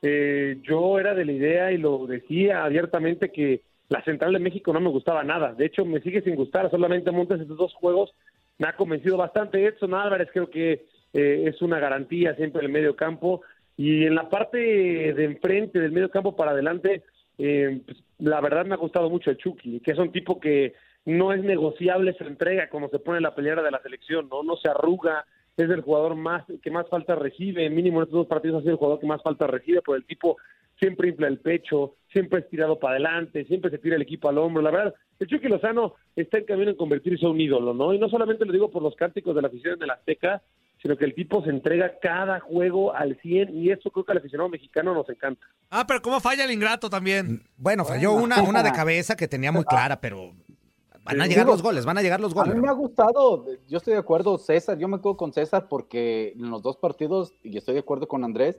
eh, 0.00 0.56
yo 0.62 0.98
era 0.98 1.14
de 1.14 1.26
la 1.26 1.32
idea 1.32 1.70
y 1.70 1.76
lo 1.76 2.06
decía 2.06 2.64
abiertamente 2.64 3.30
que 3.30 3.60
la 3.90 4.02
Central 4.04 4.32
de 4.32 4.38
México 4.38 4.72
no 4.72 4.80
me 4.80 4.88
gustaba 4.88 5.22
nada, 5.22 5.52
de 5.52 5.66
hecho 5.66 5.84
me 5.84 6.00
sigue 6.00 6.22
sin 6.22 6.34
gustar, 6.34 6.70
solamente 6.70 7.10
Montes 7.10 7.42
estos 7.42 7.58
dos 7.58 7.74
juegos 7.74 8.14
me 8.56 8.68
ha 8.68 8.74
convencido 8.74 9.18
bastante, 9.18 9.66
Edson 9.66 9.92
Álvarez 9.92 10.30
creo 10.32 10.48
que 10.48 10.86
eh, 11.12 11.44
es 11.46 11.60
una 11.60 11.78
garantía 11.78 12.34
siempre 12.36 12.60
en 12.60 12.66
el 12.66 12.72
medio 12.72 12.96
campo 12.96 13.42
y 13.76 14.06
en 14.06 14.14
la 14.14 14.30
parte 14.30 14.56
de 14.56 15.24
enfrente 15.24 15.78
del 15.78 15.92
medio 15.92 16.10
campo 16.10 16.34
para 16.34 16.52
adelante, 16.52 17.02
eh, 17.36 17.82
pues, 17.84 17.98
la 18.18 18.40
verdad 18.40 18.64
me 18.64 18.74
ha 18.74 18.78
gustado 18.78 19.10
mucho 19.10 19.30
el 19.30 19.36
Chucky, 19.36 19.80
que 19.80 19.90
es 19.90 19.98
un 19.98 20.10
tipo 20.10 20.40
que 20.40 20.72
no 21.04 21.32
es 21.32 21.42
negociable 21.42 22.14
su 22.14 22.24
entrega 22.24 22.68
como 22.68 22.88
se 22.88 22.98
pone 22.98 23.18
en 23.18 23.24
la 23.24 23.34
peleera 23.34 23.62
de 23.62 23.70
la 23.70 23.82
selección, 23.82 24.28
no 24.28 24.42
no 24.42 24.56
se 24.56 24.68
arruga, 24.68 25.24
es 25.56 25.68
el 25.68 25.82
jugador 25.82 26.14
más 26.14 26.44
que 26.62 26.70
más 26.70 26.88
falta 26.88 27.14
recibe, 27.14 27.68
mínimo 27.70 27.98
en 27.98 28.04
estos 28.04 28.18
dos 28.18 28.26
partidos 28.26 28.58
ha 28.58 28.60
sido 28.60 28.72
el 28.72 28.78
jugador 28.78 29.00
que 29.00 29.06
más 29.06 29.22
falta 29.22 29.46
recibe, 29.46 29.82
por 29.82 29.96
el 29.96 30.04
tipo 30.04 30.36
siempre 30.78 31.08
infla 31.08 31.28
el 31.28 31.38
pecho, 31.38 31.96
siempre 32.10 32.40
es 32.40 32.48
tirado 32.48 32.78
para 32.78 32.94
adelante, 32.94 33.44
siempre 33.44 33.70
se 33.70 33.78
tira 33.78 33.96
el 33.96 34.02
equipo 34.02 34.28
al 34.28 34.38
hombro, 34.38 34.62
la 34.62 34.70
verdad, 34.70 34.94
el 35.18 35.28
Chucky 35.28 35.48
Lozano 35.48 35.94
está 36.16 36.38
en 36.38 36.44
camino 36.44 36.70
en 36.70 36.76
convertirse 36.76 37.24
en 37.24 37.32
un 37.32 37.40
ídolo, 37.40 37.74
¿no? 37.74 37.94
Y 37.94 37.98
no 37.98 38.08
solamente 38.08 38.44
lo 38.44 38.52
digo 38.52 38.70
por 38.70 38.82
los 38.82 38.96
cánticos 38.96 39.34
de 39.34 39.42
la 39.42 39.48
afición 39.48 39.78
de 39.78 39.86
la 39.86 39.94
Azteca, 39.94 40.42
sino 40.82 40.96
que 40.96 41.04
el 41.04 41.14
tipo 41.14 41.44
se 41.44 41.50
entrega 41.50 41.98
cada 42.02 42.40
juego 42.40 42.92
al 42.92 43.16
100 43.20 43.56
y 43.56 43.70
eso 43.70 43.90
creo 43.90 44.04
que 44.04 44.12
al 44.12 44.18
aficionado 44.18 44.48
mexicano 44.48 44.92
nos 44.92 45.08
encanta. 45.08 45.46
Ah, 45.70 45.84
pero 45.86 46.02
¿cómo 46.02 46.18
falla 46.18 46.44
el 46.44 46.50
ingrato 46.50 46.90
también? 46.90 47.44
Bueno, 47.56 47.84
falló 47.84 48.14
una, 48.14 48.42
una 48.42 48.64
de 48.64 48.72
cabeza 48.76 49.14
que 49.14 49.28
tenía 49.28 49.52
muy 49.52 49.64
clara, 49.64 50.00
pero 50.00 50.32
van 51.04 51.20
a 51.20 51.26
llegar 51.26 51.44
Digo, 51.44 51.54
los 51.54 51.62
goles, 51.62 51.84
van 51.84 51.98
a 51.98 52.02
llegar 52.02 52.20
los 52.20 52.32
A 52.36 52.42
mí 52.44 52.48
goles. 52.50 52.62
me 52.62 52.68
ha 52.68 52.72
gustado, 52.72 53.44
yo 53.68 53.78
estoy 53.78 53.94
de 53.94 53.98
acuerdo, 54.00 54.38
César, 54.38 54.78
yo 54.78 54.88
me 54.88 54.98
quedo 55.00 55.16
con 55.16 55.32
César 55.32 55.66
porque 55.68 56.32
en 56.36 56.50
los 56.50 56.62
dos 56.62 56.76
partidos, 56.76 57.34
y 57.42 57.56
estoy 57.56 57.74
de 57.74 57.80
acuerdo 57.80 58.06
con 58.08 58.24
Andrés, 58.24 58.58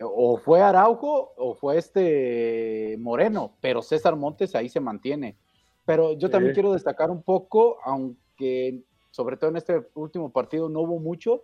o 0.00 0.36
fue 0.36 0.60
Araujo 0.60 1.32
o 1.36 1.54
fue 1.54 1.78
este 1.78 2.96
Moreno, 2.98 3.52
pero 3.60 3.82
César 3.82 4.16
Montes 4.16 4.54
ahí 4.54 4.68
se 4.68 4.80
mantiene. 4.80 5.36
Pero 5.84 6.12
yo 6.12 6.30
también 6.30 6.52
Sí. 6.52 6.54
quiero 6.54 6.72
destacar 6.72 7.10
un 7.10 7.22
poco, 7.22 7.78
aunque 7.84 8.82
sobre 9.10 9.36
todo 9.36 9.50
en 9.50 9.56
este 9.56 9.82
último 9.94 10.30
partido 10.32 10.68
no 10.68 10.80
hubo 10.80 10.98
mucho, 10.98 11.40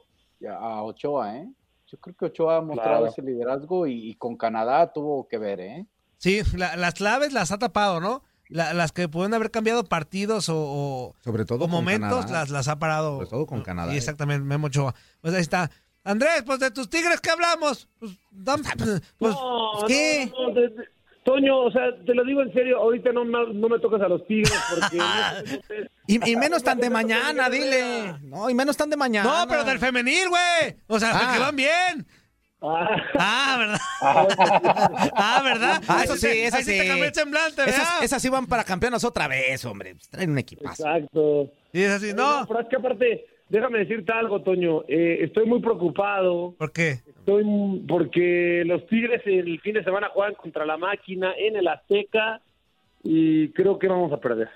a 0.61 0.83
Ochoa, 0.83 1.37
¿eh? 1.39 1.49
Yo 1.89 1.99
creo 1.99 2.15
que 2.17 2.25
Ochoa 2.27 2.57
ha 2.59 2.61
mostrado 2.61 2.99
Claro. 2.99 3.07
ese 3.07 3.23
liderazgo 3.23 3.87
y, 3.87 4.11
y 4.11 4.15
con 4.15 4.37
Canadá 4.37 4.93
tuvo 4.93 5.27
que 5.27 5.39
ver, 5.39 5.61
¿eh? 5.61 5.87
Sí, 6.19 6.41
la- 6.57 6.77
las 6.77 6.95
claves 6.95 7.33
las 7.33 7.51
ha 7.53 7.59
tapado, 7.59 8.01
¿no? 8.01 8.23
La- 8.49 8.73
las 8.75 8.93
que 8.93 9.09
pueden 9.09 9.35
haber 9.35 9.51
cambiado 9.51 9.85
partidos 9.85 10.49
o, 10.49 10.57
o- 10.57 11.15
Sobre 11.23 11.45
todo 11.45 11.65
o 11.67 11.69
momentos 11.69 12.25
Canadá. 12.27 12.41
las, 12.41 12.51
las 12.51 12.69
ha 12.69 12.79
parado. 12.79 13.17
Sobre 13.17 13.27
todo 13.31 13.47
con 13.47 13.63
Canadá, 13.63 13.93
Y 13.93 13.97
eh. 13.97 13.99
exactamente, 13.99 14.45
Memo 14.45 14.69
Ochoa. 14.69 14.95
Pues 15.21 15.35
ahí 15.35 15.41
está. 15.43 15.71
Andrés, 16.05 16.43
pues 16.47 16.59
de 16.61 16.71
tus 16.71 16.89
tigres, 16.89 17.21
¿qué 17.21 17.31
hablamos? 17.31 17.89
Pues, 17.99 18.13
pues, 19.19 19.35
No, 19.35 19.73
¿qué? 19.87 20.31
no, 20.33 20.49
no, 20.49 20.55
de- 20.55 20.69
de- 20.69 20.99
Toño, 21.25 21.59
o 21.59 21.71
sea, 21.71 21.83
te 22.07 22.15
lo 22.15 22.25
digo 22.25 22.41
en 22.41 22.51
serio, 22.55 22.79
ahorita 22.79 23.13
no, 23.13 23.23
me- 23.23 23.53
no 23.53 23.69
me 23.69 23.79
tocas 23.81 24.01
a 24.01 24.09
los 24.09 24.27
tigres 24.27 24.59
porque... 24.71 24.97
sé. 25.69 25.91
Y, 26.07 26.31
y 26.31 26.37
menos 26.37 26.63
tan 26.63 26.79
de 26.79 26.89
mañana, 26.89 27.51
dile. 27.51 28.15
No, 28.23 28.49
y 28.49 28.55
menos 28.55 28.79
tan 28.79 28.89
de 28.89 28.97
mañana. 28.97 29.41
No, 29.43 29.47
pero 29.49 29.63
del 29.65 29.79
femenil, 29.79 30.31
güey. 30.31 30.77
O 30.87 30.99
sea, 30.99 31.11
Ah. 31.13 31.35
que 31.35 31.39
van 31.41 31.55
bien. 31.55 32.07
Ah, 32.61 33.57
¿verdad? 33.59 33.79
ah, 35.15 35.41
¿verdad? 35.45 35.83
Ah, 35.87 36.03
eso 36.05 36.17
sí, 36.17 36.27
eso 36.27 36.57
ahí 36.57 36.65
sí. 36.65 36.79
te 36.79 37.15
semblante. 37.15 37.63
Esas, 37.63 38.03
esas 38.03 38.21
sí 38.21 38.29
van 38.29 38.47
para 38.47 38.65
campeonas 38.65 39.05
otra 39.05 39.29
vez, 39.29 39.65
hombre. 39.65 39.95
Traen 40.11 40.31
un 40.31 40.39
equipazo. 40.39 40.85
Exacto. 40.85 41.51
Y 41.73 41.83
es 41.83 41.91
así, 41.91 42.13
no. 42.15 42.45
Pero 42.49 42.61
es 42.61 42.69
que 42.69 42.77
aparte, 42.77 43.27
déjame 43.49 43.81
decirte 43.81 44.13
algo, 44.13 44.43
Toño. 44.43 44.83
Eh, 44.89 45.19
estoy 45.23 45.47
muy 45.47 45.61
preocupado. 45.61 46.55
¿Por 46.59 46.73
qué? 46.73 47.01
Estoy 47.07 47.45
porque 47.87 48.63
los 48.67 48.87
Tigres 48.89 49.23
el 49.27 49.61
fin 49.61 49.75
de 49.75 49.85
semana 49.85 50.09
juegan 50.13 50.35
contra 50.35 50.67
la 50.67 50.77
máquina 50.77 51.35
en 51.37 51.57
el 51.57 51.69
Azteca 51.69 52.41
y 53.05 53.51
creo 53.51 53.79
que 53.79 53.87
vamos 53.87 54.13
a 54.13 54.19
perder. 54.19 54.49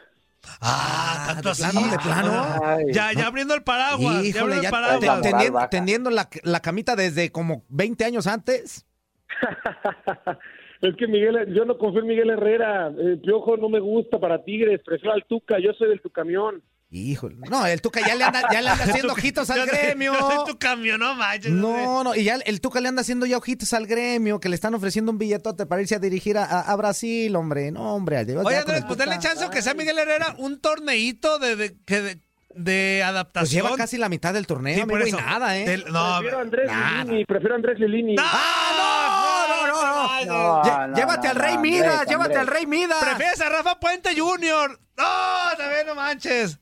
Ah, 0.61 1.25
tanto 1.35 1.51
así. 1.51 1.63
plano, 1.63 1.91
de 1.91 1.99
plano. 1.99 2.45
Ay. 2.65 2.85
Ya, 2.93 3.13
ya 3.13 3.27
abriendo 3.27 3.55
el 3.55 3.63
paraguas. 3.63 4.23
ya 4.23 4.29
Híjole, 4.29 4.41
abriendo 4.41 4.57
el 4.57 4.63
ya 4.63 4.71
paraguas. 4.71 5.01
te- 5.01 5.07
Paraguas. 5.07 5.23
tendiendo, 5.31 5.55
Vaca. 5.55 5.71
tendiendo 5.71 6.11
la, 6.11 6.29
la 6.43 6.61
camita 6.61 6.97
desde 6.97 7.31
como 7.33 7.65
20 7.69 8.05
años 8.05 8.27
antes. 8.27 8.87
es 10.83 10.97
que 10.97 11.07
Miguel, 11.07 11.55
yo 11.55 11.65
no 11.65 11.79
confío 11.79 12.01
en 12.01 12.07
Miguel 12.09 12.31
Herrera. 12.31 12.89
El 12.89 13.21
Piojo 13.21 13.57
no 13.57 13.69
me 13.69 13.81
gusta 13.81 14.19
para 14.19 14.43
Tigres. 14.45 14.81
Prefiero 14.85 15.15
al 15.15 15.25
Tuca. 15.27 15.59
Yo 15.59 15.73
soy 15.75 15.89
del 15.89 16.01
Tucamión. 16.01 16.63
Híjole. 16.95 17.37
No, 17.49 17.65
el 17.67 17.81
Tuca 17.81 18.01
ya 18.07 18.15
le 18.15 18.23
anda, 18.25 18.43
ya 18.53 18.61
le 18.61 18.69
anda 18.69 18.85
haciendo 18.93 19.15
ojitos 19.15 19.49
al 19.49 19.67
gremio. 19.67 20.13
Yo 20.13 20.31
soy 20.31 20.53
tu 20.53 20.59
cambio, 20.59 20.99
no 20.99 21.15
manches. 21.15 21.51
No, 21.51 22.05
no, 22.05 22.15
y 22.15 22.25
ya 22.25 22.35
el 22.45 22.61
Tuca 22.61 22.81
le 22.83 22.89
anda 22.89 23.01
haciendo 23.01 23.25
ya 23.25 23.39
ojitos 23.39 23.73
al 23.73 23.87
gremio, 23.87 24.41
que 24.41 24.51
le 24.51 24.55
están 24.57 24.75
ofreciendo 24.75 25.11
un 25.11 25.17
billetote 25.17 25.65
para 25.65 25.81
irse 25.81 25.95
a 25.95 25.99
dirigir 25.99 26.37
a, 26.37 26.45
a- 26.45 26.61
a 26.61 26.77
Brasil, 26.77 27.35
hombre. 27.35 27.71
No, 27.71 27.95
hombre. 27.95 28.19
Oye, 28.19 28.59
Andrés, 28.59 28.85
pues 28.87 28.99
denle 28.99 29.19
chance 29.21 29.49
que 29.51 29.63
sea 29.63 29.73
Miguel 29.73 29.99
Herrera 29.99 30.35
un 30.37 30.61
torneito 30.61 31.39
de, 31.39 31.57
de, 31.57 31.77
que 31.87 32.03
de, 32.03 32.19
de 32.55 33.03
adaptación. 33.03 33.63
Pues 33.63 33.71
lleva 33.71 33.77
casi 33.79 33.97
la 33.97 34.11
mitad 34.11 34.35
del 34.35 34.47
torneo, 34.47 34.75
Sí, 34.75 34.83
por 34.83 35.01
amigo, 35.01 35.07
y 35.07 35.19
eso. 35.19 35.21
nada, 35.27 35.57
¿eh? 35.57 35.65
Del- 35.65 35.85
no, 35.91 36.17
prefiero 36.19 36.39
a 36.39 36.43
Andrés 36.43 36.67
nada. 36.67 37.05
Lilini. 37.05 37.25
Prefiero 37.25 37.55
a 37.55 37.57
Andrés 37.57 37.79
Lilini. 37.81 38.15
¡No! 38.17 38.23
¡Ah, 38.23 39.47
no, 39.49 39.67
no, 39.67 39.67
no, 39.67 40.27
no! 40.27 40.63
No, 40.63 40.89
no, 40.89 40.95
llévate 40.97 41.27
no, 41.29 41.31
al 41.31 41.37
Rey 41.37 41.55
Andrés, 41.55 41.73
Midas, 41.73 42.07
llévate 42.07 42.37
Andrés. 42.37 42.39
al 42.39 42.47
Rey 42.49 42.67
Midas. 42.67 42.99
Prefieres 43.03 43.41
a 43.41 43.49
Rafa 43.49 43.81
Puente 43.81 44.11
Jr. 44.15 44.79
No, 44.99 45.57
también 45.57 45.87
no 45.87 45.95
manches. 45.95 46.59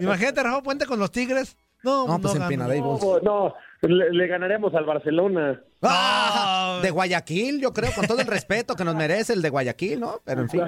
Imagínate 0.00 0.42
Rafa 0.42 0.62
Puente 0.62 0.86
con 0.86 0.98
los 0.98 1.10
Tigres. 1.10 1.56
No, 1.84 2.06
No, 2.08 2.20
pues. 2.20 2.34
Pinadables. 2.48 2.80
No, 2.82 3.20
no, 3.22 3.54
le, 3.82 4.10
le 4.12 4.26
ganaremos 4.26 4.74
al 4.74 4.84
Barcelona. 4.84 5.62
Ah, 5.82 6.74
No. 6.78 6.82
de 6.82 6.90
Guayaquil, 6.90 7.60
yo 7.60 7.72
creo, 7.72 7.92
con 7.94 8.06
todo 8.06 8.20
el 8.20 8.26
respeto 8.26 8.74
que 8.74 8.84
nos 8.84 8.96
merece 8.96 9.32
el 9.32 9.42
de 9.42 9.50
Guayaquil, 9.50 10.00
¿no? 10.00 10.20
Pero 10.24 10.40
en 10.42 10.48
fin. 10.50 10.62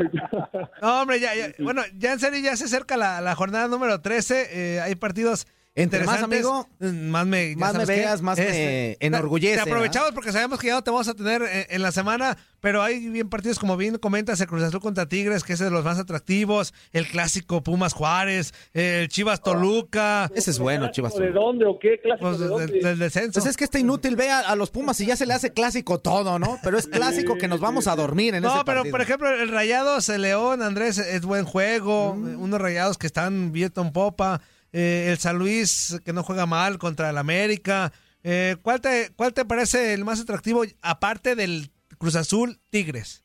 No, 0.80 1.02
hombre, 1.02 1.18
ya, 1.18 1.34
ya. 1.34 1.48
Bueno, 1.58 1.82
ya 1.98 2.12
en 2.12 2.20
serio, 2.20 2.38
ya 2.40 2.56
se 2.56 2.64
acerca 2.64 2.96
la, 2.96 3.20
la 3.20 3.34
jornada 3.34 3.66
número 3.66 4.00
13. 4.00 4.48
eh, 4.76 4.80
hay 4.80 4.94
partidos. 4.94 5.46
Entre 5.76 6.04
más, 6.04 6.20
amigo, 6.20 6.68
más 6.80 7.26
me, 7.26 7.50
ya 7.50 7.56
más 7.56 7.74
me 7.74 7.86
qué. 7.86 7.92
veas, 7.92 8.22
más 8.22 8.36
me 8.38 8.96
enorgullece, 8.98 9.54
Te 9.54 9.60
aprovechamos 9.70 10.10
porque 10.12 10.32
sabemos 10.32 10.58
que 10.58 10.66
ya 10.66 10.74
no 10.74 10.82
te 10.82 10.90
vamos 10.90 11.06
a 11.06 11.14
tener 11.14 11.42
eh, 11.42 11.68
en, 11.70 11.80
la 11.82 11.92
semana, 11.92 12.36
pero 12.60 12.82
hay 12.82 13.08
bien 13.08 13.28
partidos, 13.30 13.60
como 13.60 13.76
bien 13.76 13.96
comentas, 13.98 14.40
el 14.40 14.48
Cruz 14.48 14.64
Azul 14.64 14.80
contra 14.80 15.06
Tigres, 15.06 15.44
que 15.44 15.52
es 15.52 15.60
de 15.60 15.70
los 15.70 15.84
más 15.84 15.96
atractivos, 16.00 16.74
el 16.92 17.06
clásico 17.06 17.62
Pumas 17.62 17.92
Juárez, 17.92 18.52
el 18.74 19.08
Chivas 19.08 19.42
Toluca. 19.42 20.28
Ese 20.34 20.50
es 20.50 20.58
bueno, 20.58 20.90
Chivas. 20.90 21.14
¿De 21.14 21.30
dónde 21.30 21.64
o 21.66 21.78
qué? 21.78 22.00
¿Clásico 22.02 22.28
Pues, 22.28 22.40
de 22.40 22.48
del, 22.48 22.66
dónde? 22.66 22.80
del 22.88 22.98
descenso. 22.98 23.40
Pues 23.40 23.46
es 23.46 23.56
que 23.56 23.64
está 23.64 23.78
inútil, 23.78 24.16
ve 24.16 24.28
a, 24.28 24.40
a 24.40 24.56
los 24.56 24.70
Pumas 24.70 25.00
y 25.00 25.06
ya 25.06 25.14
se 25.16 25.24
le 25.24 25.34
hace 25.34 25.52
clásico 25.52 26.00
todo, 26.00 26.40
¿no? 26.40 26.58
Pero 26.64 26.78
es 26.78 26.88
clásico 26.88 27.36
que 27.38 27.46
nos 27.46 27.60
vamos 27.60 27.86
a 27.86 27.94
dormir 27.94 28.34
en 28.34 28.42
No, 28.42 28.48
ese 28.56 28.64
pero 28.64 28.78
partido. 28.78 28.90
por 28.90 29.00
ejemplo, 29.02 29.30
el 29.30 29.48
Rayados, 29.48 30.08
el 30.08 30.22
León, 30.22 30.62
Andrés, 30.62 30.98
es 30.98 31.22
buen 31.22 31.44
juego. 31.44 32.16
Mm. 32.16 32.42
Unos 32.42 32.60
Rayados 32.60 32.98
que 32.98 33.06
están 33.06 33.52
viento 33.52 33.80
en 33.82 33.92
popa. 33.92 34.40
Eh, 34.72 35.08
el 35.10 35.18
San 35.18 35.38
Luis, 35.38 36.00
que 36.04 36.12
no 36.12 36.22
juega 36.22 36.46
mal 36.46 36.78
contra 36.78 37.10
el 37.10 37.18
América. 37.18 37.92
Eh, 38.22 38.56
¿cuál, 38.62 38.80
te, 38.80 39.08
¿Cuál 39.16 39.32
te 39.32 39.44
parece 39.44 39.94
el 39.94 40.04
más 40.04 40.20
atractivo, 40.20 40.62
aparte 40.82 41.34
del 41.34 41.70
Cruz 41.98 42.16
Azul 42.16 42.58
Tigres? 42.70 43.22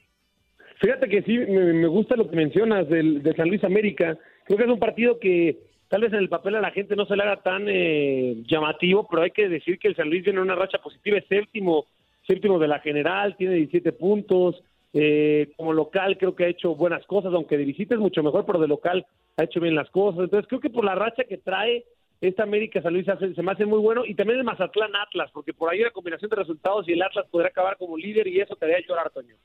Fíjate 0.82 1.08
que 1.08 1.22
sí, 1.24 1.38
me, 1.38 1.88
gusta 1.88 2.16
lo 2.16 2.30
que 2.30 2.36
mencionas 2.36 2.88
del, 2.90 3.24
de 3.24 3.36
San 3.36 3.48
Luis 3.48 3.64
América. 3.64 4.18
Creo 4.46 4.58
que 4.58 4.66
es 4.66 4.70
un 4.70 4.80
partido 4.80 5.20
que 5.20 5.58
tal 5.88 6.02
vez 6.02 6.14
en 6.14 6.20
el 6.20 6.30
papel 6.30 6.56
a 6.56 6.62
la 6.62 6.72
gente 6.72 6.96
no 6.96 7.06
se 7.06 7.16
le 7.16 7.24
haga 7.24 7.42
tan 7.42 7.66
eh, 7.68 8.44
llamativo, 8.48 9.08
pero 9.10 9.24
hay 9.24 9.32
que 9.32 9.48
decir 9.48 9.80
que 9.80 9.88
el 9.88 9.96
San 9.96 10.10
Luis 10.10 10.24
viene 10.24 10.40
en 10.40 10.46
una 10.46 10.56
racha 10.56 10.80
positiva, 10.80 11.18
es 11.18 11.28
séptimo, 11.28 11.86
séptimo 12.28 12.60
de 12.60 12.68
la 12.68 12.80
general, 12.80 13.36
tiene 13.38 13.56
17 13.56 13.94
puntos. 13.94 14.62
Eh, 14.98 15.52
como 15.58 15.74
local 15.74 16.18
creo 16.18 16.36
que 16.36 16.46
ha 16.46 16.48
hecho 16.48 16.74
buenas 16.74 17.06
cosas, 17.06 17.34
aunque 17.34 17.58
de 17.58 17.66
visita 17.66 17.96
es 17.96 18.00
mucho 18.00 18.24
mejor, 18.24 18.46
pero 18.46 18.60
de 18.60 18.70
local 18.70 19.06
ha 19.36 19.44
hecho 19.44 19.60
bien 19.60 19.76
las 19.76 19.90
cosas. 19.90 20.22
Entonces 20.22 20.48
creo 20.48 20.62
que 20.62 20.70
por 20.70 20.86
la 20.86 20.96
racha 20.96 21.26
que 21.26 21.38
trae 21.38 21.84
esta 22.22 22.44
América 22.44 22.82
San 22.82 22.94
Luis 22.94 23.06
se 23.06 23.44
me 23.44 23.52
hace 23.52 23.66
muy 23.66 23.80
bueno 23.80 24.06
y 24.06 24.16
también 24.16 24.40
el 24.40 24.46
Mazatlán 24.46 24.96
Atlas, 24.96 25.30
porque 25.34 25.54
por 25.54 25.70
ahí 25.70 25.82
una 25.82 25.92
combinación 25.92 26.30
de 26.30 26.38
resultados 26.38 26.88
y 26.88 26.94
el 26.94 27.02
Atlas 27.02 27.28
podría 27.30 27.50
acabar 27.50 27.76
como 27.76 27.98
líder 27.98 28.26
y 28.28 28.40
eso 28.40 28.56
te 28.56 28.64
haría 28.64 28.88
llorar, 28.88 29.10
Toño. 29.10 29.36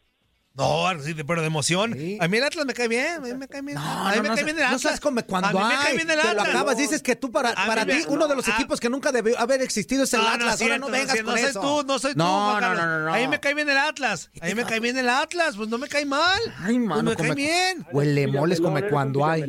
No, 0.53 0.89
sí, 1.01 1.15
pero 1.15 1.41
de 1.41 1.47
emoción. 1.47 1.95
Sí. 1.95 2.19
A 2.21 2.27
mí 2.29 2.37
el 2.37 2.45
Atlas 2.45 2.67
me 2.67 2.75
cae 2.75 2.89
bien, 2.89 3.15
a 3.15 3.21
mí 3.21 3.33
me 3.35 3.49
cae 3.49 3.63
bien. 3.63 3.77
No, 3.77 3.81
a 3.83 4.11
mí 4.11 4.17
no, 4.17 4.23
me 4.25 4.29
no, 4.31 4.35
cae 4.35 4.45
bien 4.45 4.57
el 4.57 4.63
no 4.63 4.67
Atlas. 4.67 4.83
sabes 4.83 5.01
como 5.01 5.23
cuando 5.25 5.49
a 5.49 5.53
mí 5.53 5.59
me 5.59 5.75
cae 5.77 5.87
hay, 5.93 5.97
bien 5.97 6.11
el 6.11 6.19
te 6.19 6.23
lo 6.25 6.31
Atlas. 6.31 6.49
acabas, 6.49 6.77
dices 6.77 7.03
que 7.03 7.17
tú 7.17 7.31
para, 7.31 7.55
para 7.55 7.87
ti 7.87 8.03
uno 8.09 8.27
de 8.29 8.35
los 8.37 8.47
a- 8.49 8.55
equipos 8.55 8.81
que 8.81 8.91
nunca 8.91 9.13
debió 9.13 9.39
haber 9.39 9.63
existido 9.63 10.03
es 10.05 10.13
el 10.13 10.21
No, 10.21 10.27
no 10.27 10.33
Atlas, 10.35 10.49
ahora 10.49 10.57
cierto, 10.67 10.87
no 10.87 10.93
vengas 10.93 11.17
con 11.17 11.27
no 11.27 11.37
eso. 11.37 11.53
soy 11.53 11.63
tú, 11.63 11.87
no 11.87 11.99
soy 11.99 12.13
tú, 12.13 12.19
no, 12.19 12.61
no, 12.61 12.75
no, 12.75 12.87
no, 12.87 12.99
no. 13.07 13.15
A 13.15 13.19
mí 13.19 13.29
me 13.29 13.39
cae 13.41 13.55
bien 13.55 13.69
el 13.71 13.79
Atlas. 13.79 14.31
A 14.41 14.47
mí 14.47 14.55
me 14.55 14.65
cae 14.65 14.81
bien 14.81 14.99
el 14.99 15.09
Atlas, 15.09 15.57
pues 15.57 15.69
no 15.69 15.79
me 15.79 15.89
cae 15.89 16.05
mal. 16.05 16.41
Ay, 16.59 16.75
Pues 16.77 16.79
mano, 16.89 17.03
me 17.11 17.17
cae 17.17 17.35
bien. 17.35 17.87
huele 17.93 18.27
moles 18.27 18.61
come 18.61 18.89
cuando 18.89 19.25
hay. 19.25 19.45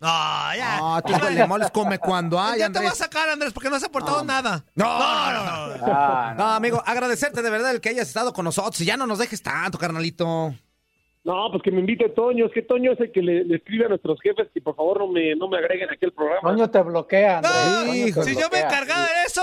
No, 0.00 0.06
ya. 0.08 0.78
Ah, 0.80 1.02
tú 1.04 1.12
moles 1.46 1.70
come 1.70 1.98
cuando 1.98 2.40
hay, 2.40 2.60
ya 2.60 2.70
te 2.72 2.78
voy 2.78 2.88
a 2.88 2.94
sacar, 2.94 3.28
Andrés, 3.28 3.52
porque 3.52 3.68
no 3.68 3.76
has 3.76 3.84
aportado 3.84 4.24
nada. 4.24 4.64
No, 4.74 4.98
no, 4.98 5.32
no, 5.44 5.76
no. 5.76 5.84
Ah, 5.86 6.34
No, 6.36 6.44
amigo, 6.52 6.82
agradecerte 6.86 7.42
de 7.42 7.50
verdad 7.50 7.72
el 7.72 7.80
que 7.82 7.90
hayas 7.90 8.08
estado 8.08 8.32
con 8.32 8.44
nosotros 8.46 8.80
y 8.80 8.86
ya 8.86 8.96
no 8.96 9.06
nos 9.06 9.18
dejes 9.18 9.42
tanto, 9.42 9.76
carnalito. 9.78 10.54
No, 11.22 11.48
pues 11.50 11.62
que 11.62 11.70
me 11.70 11.80
invite 11.80 12.08
Toño, 12.08 12.46
es 12.46 12.52
que 12.52 12.62
Toño 12.62 12.92
es 12.92 13.00
el 13.00 13.12
que 13.12 13.20
le, 13.20 13.44
le 13.44 13.56
escribe 13.56 13.84
a 13.84 13.88
nuestros 13.90 14.18
jefes 14.22 14.48
que 14.54 14.62
por 14.62 14.74
favor 14.74 15.00
no 15.00 15.08
me, 15.08 15.36
no 15.36 15.48
me 15.48 15.58
agreguen 15.58 15.90
aquí 15.90 16.06
al 16.06 16.12
programa. 16.12 16.40
Toño 16.50 16.70
te 16.70 16.80
bloquea, 16.80 17.36
Andrés. 17.38 18.14
No, 18.16 18.22
te 18.22 18.30
si 18.30 18.36
yo 18.40 18.48
me 18.50 18.60
encargara 18.60 19.02
de 19.02 19.24
eso, 19.26 19.42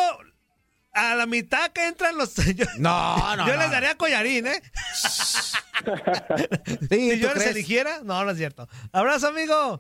a 0.92 1.14
la 1.14 1.28
mitad 1.28 1.70
que 1.72 1.86
entran 1.86 2.18
los. 2.18 2.34
Yo, 2.56 2.66
No, 2.80 3.36
no, 3.36 3.46
yo 3.46 3.54
no. 3.54 3.60
les 3.60 3.70
daría 3.70 3.96
collarín, 3.96 4.48
¿eh? 4.48 4.60
Sí, 4.96 5.60
Si 6.90 7.10
¿tú 7.12 7.16
yo 7.18 7.28
les 7.28 7.34
crees? 7.34 7.52
eligiera, 7.52 8.00
no, 8.04 8.24
no 8.26 8.32
es 8.32 8.38
cierto. 8.38 8.68
Abrazo, 8.92 9.28
amigo. 9.28 9.80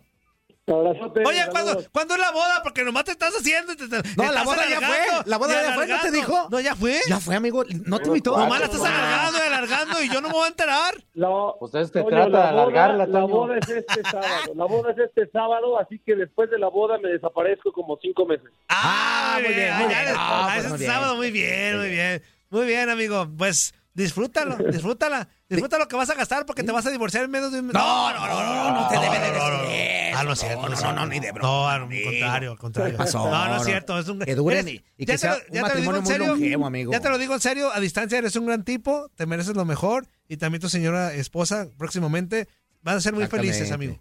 Abrazote, 0.74 1.24
Oye. 1.26 1.46
¿cuándo, 1.50 1.82
¿cuándo 1.94 2.14
es 2.16 2.20
la 2.20 2.32
boda? 2.32 2.62
Porque 2.62 2.84
nomás 2.84 3.06
te 3.06 3.12
estás 3.12 3.34
haciendo. 3.34 3.76
te- 3.76 3.88
te- 3.88 4.02
No, 4.18 4.32
la 4.32 4.44
boda 4.44 4.68
ya 4.70 4.82
fue, 4.82 4.98
la 5.26 5.38
boda 5.38 5.64
ya 5.64 5.74
fue, 5.74 5.88
¿no 5.88 6.00
te 6.02 6.12
dijo? 6.12 6.48
No, 6.52 6.60
ya 6.60 6.76
fue. 6.76 7.00
Ya 7.08 7.20
fue, 7.22 7.36
amigo. 7.36 7.64
¿No 7.86 8.00
te 8.00 8.08
invitó? 8.10 8.38
Nomás 8.38 8.60
la 8.60 8.66
estás 8.66 8.82
alargando 8.82 9.38
y 9.38 9.48
alargando 9.48 10.04
y 10.04 10.10
yo 10.10 10.20
no 10.22 10.28
me 10.28 10.34
voy 10.34 10.46
a 10.46 10.48
enterar. 10.50 10.96
No, 11.14 11.56
Pues 11.60 11.74
este 11.76 12.02
Toño, 12.02 12.10
trata 12.10 12.38
de 12.44 12.48
alargarla, 12.50 13.06
La 13.08 13.22
boda 13.22 13.58
es 13.58 13.70
este 13.70 14.02
sábado. 14.04 14.54
La 14.56 14.66
boda 14.66 14.92
es 14.92 14.98
este 14.98 15.30
sábado, 15.32 15.80
así 15.80 16.00
que 16.06 16.16
después 16.16 16.50
de 16.50 16.60
la 16.60 16.68
boda 16.68 16.98
me 16.98 17.10
desaparezco 17.10 17.72
como 17.72 17.98
cinco 18.02 18.26
meses. 18.26 18.50
Ah, 18.70 19.40
muy 19.42 19.54
bien, 19.54 19.74
muy 19.78 19.88
bien. 19.88 20.00
Ah, 20.18 20.50
pues 20.54 20.70
muy 20.70 20.80
bien. 20.80 20.92
sábado, 20.92 21.16
muy 21.16 21.32
bien, 21.32 21.78
muy 21.78 21.90
bien. 21.90 22.24
Muy 22.50 22.66
bien, 22.66 22.90
amigo. 22.90 23.28
Pues 23.38 23.74
disfrútalo, 23.98 24.56
disfrútala. 24.72 25.28
Disfruta 25.50 25.78
lo 25.78 25.88
que 25.88 25.96
vas 25.96 26.10
a 26.10 26.16
gastar 26.16 26.46
porque 26.46 26.64
te 26.64 26.72
vas 26.72 26.86
a 26.86 26.92
divorciar 26.92 27.24
en 27.26 27.32
menos 27.32 27.52
de 27.52 27.60
un 27.60 27.68
No, 27.68 28.14
no, 28.14 28.28
no, 28.28 28.44
no, 28.44 28.82
no 28.82 28.88
te 28.88 28.96
debe 29.00 29.20
de 29.20 29.32
decir. 29.32 30.14
Ah, 30.16 30.24
no 30.24 30.34
es 30.34 30.40
cierto. 30.40 30.70
No, 30.70 30.94
no, 30.94 31.06
ni 31.08 31.20
de 31.20 31.32
broma, 31.32 31.50
No, 31.50 31.68
al 31.68 31.82
contrario, 32.04 32.52
al 32.52 32.58
contrario. 32.58 32.98
No, 32.98 33.48
no 33.48 33.54
es 33.56 33.60
No. 33.60 33.64
cierto. 33.64 34.00
Es 34.00 34.08
un... 34.08 34.20
Que 34.20 34.32
y- 34.32 35.18
sea 35.18 35.36
un 35.52 35.62
matrimonio 35.62 36.02
muy 36.02 36.12
serio. 36.12 36.28
longevo, 36.28 36.66
amigo. 36.66 36.92
Ya 36.92 37.00
te 37.00 37.10
lo 37.10 37.18
digo 37.18 37.34
en 37.34 37.40
serio, 37.42 37.70
a 37.74 37.80
distancia 37.80 38.18
eres 38.18 38.36
un 38.36 38.46
gran 38.46 38.64
tipo, 38.64 39.10
te 39.16 39.26
mereces 39.26 39.56
lo 39.56 39.66
mejor 39.66 40.06
y 40.28 40.38
también 40.38 40.62
tu 40.62 40.70
señora 40.70 41.14
esposa 41.14 41.68
próximamente 41.78 42.48
van 42.82 42.98
a 42.98 43.02
ser 43.02 43.14
muy 43.14 43.28
felices, 43.28 43.72
amigo. 43.72 44.00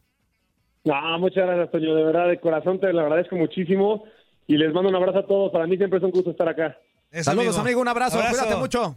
No, 0.85 1.19
muchas 1.19 1.47
gracias, 1.47 1.71
Toño. 1.73 1.95
De 1.95 2.05
verdad, 2.05 2.29
de 2.29 2.39
corazón 2.39 2.79
te 2.81 2.93
lo 2.93 3.01
agradezco 3.01 3.35
muchísimo 3.37 4.05
y 4.47 4.57
les 4.57 4.73
mando 4.73 4.89
un 4.89 4.95
abrazo 4.97 5.19
a 5.21 5.27
todos. 5.27 5.51
Para 5.53 5.67
mí 5.67 5.77
siempre 5.77 5.99
es 5.99 6.05
un 6.05 6.11
gusto 6.13 6.31
estar 6.31 6.49
acá. 6.49 6.77
Saludos, 7.23 7.59
amigo. 7.59 7.81
Un. 7.81 7.89
Abrazo. 7.89 8.19
Cuídate 8.21 8.57
mucho. 8.57 8.97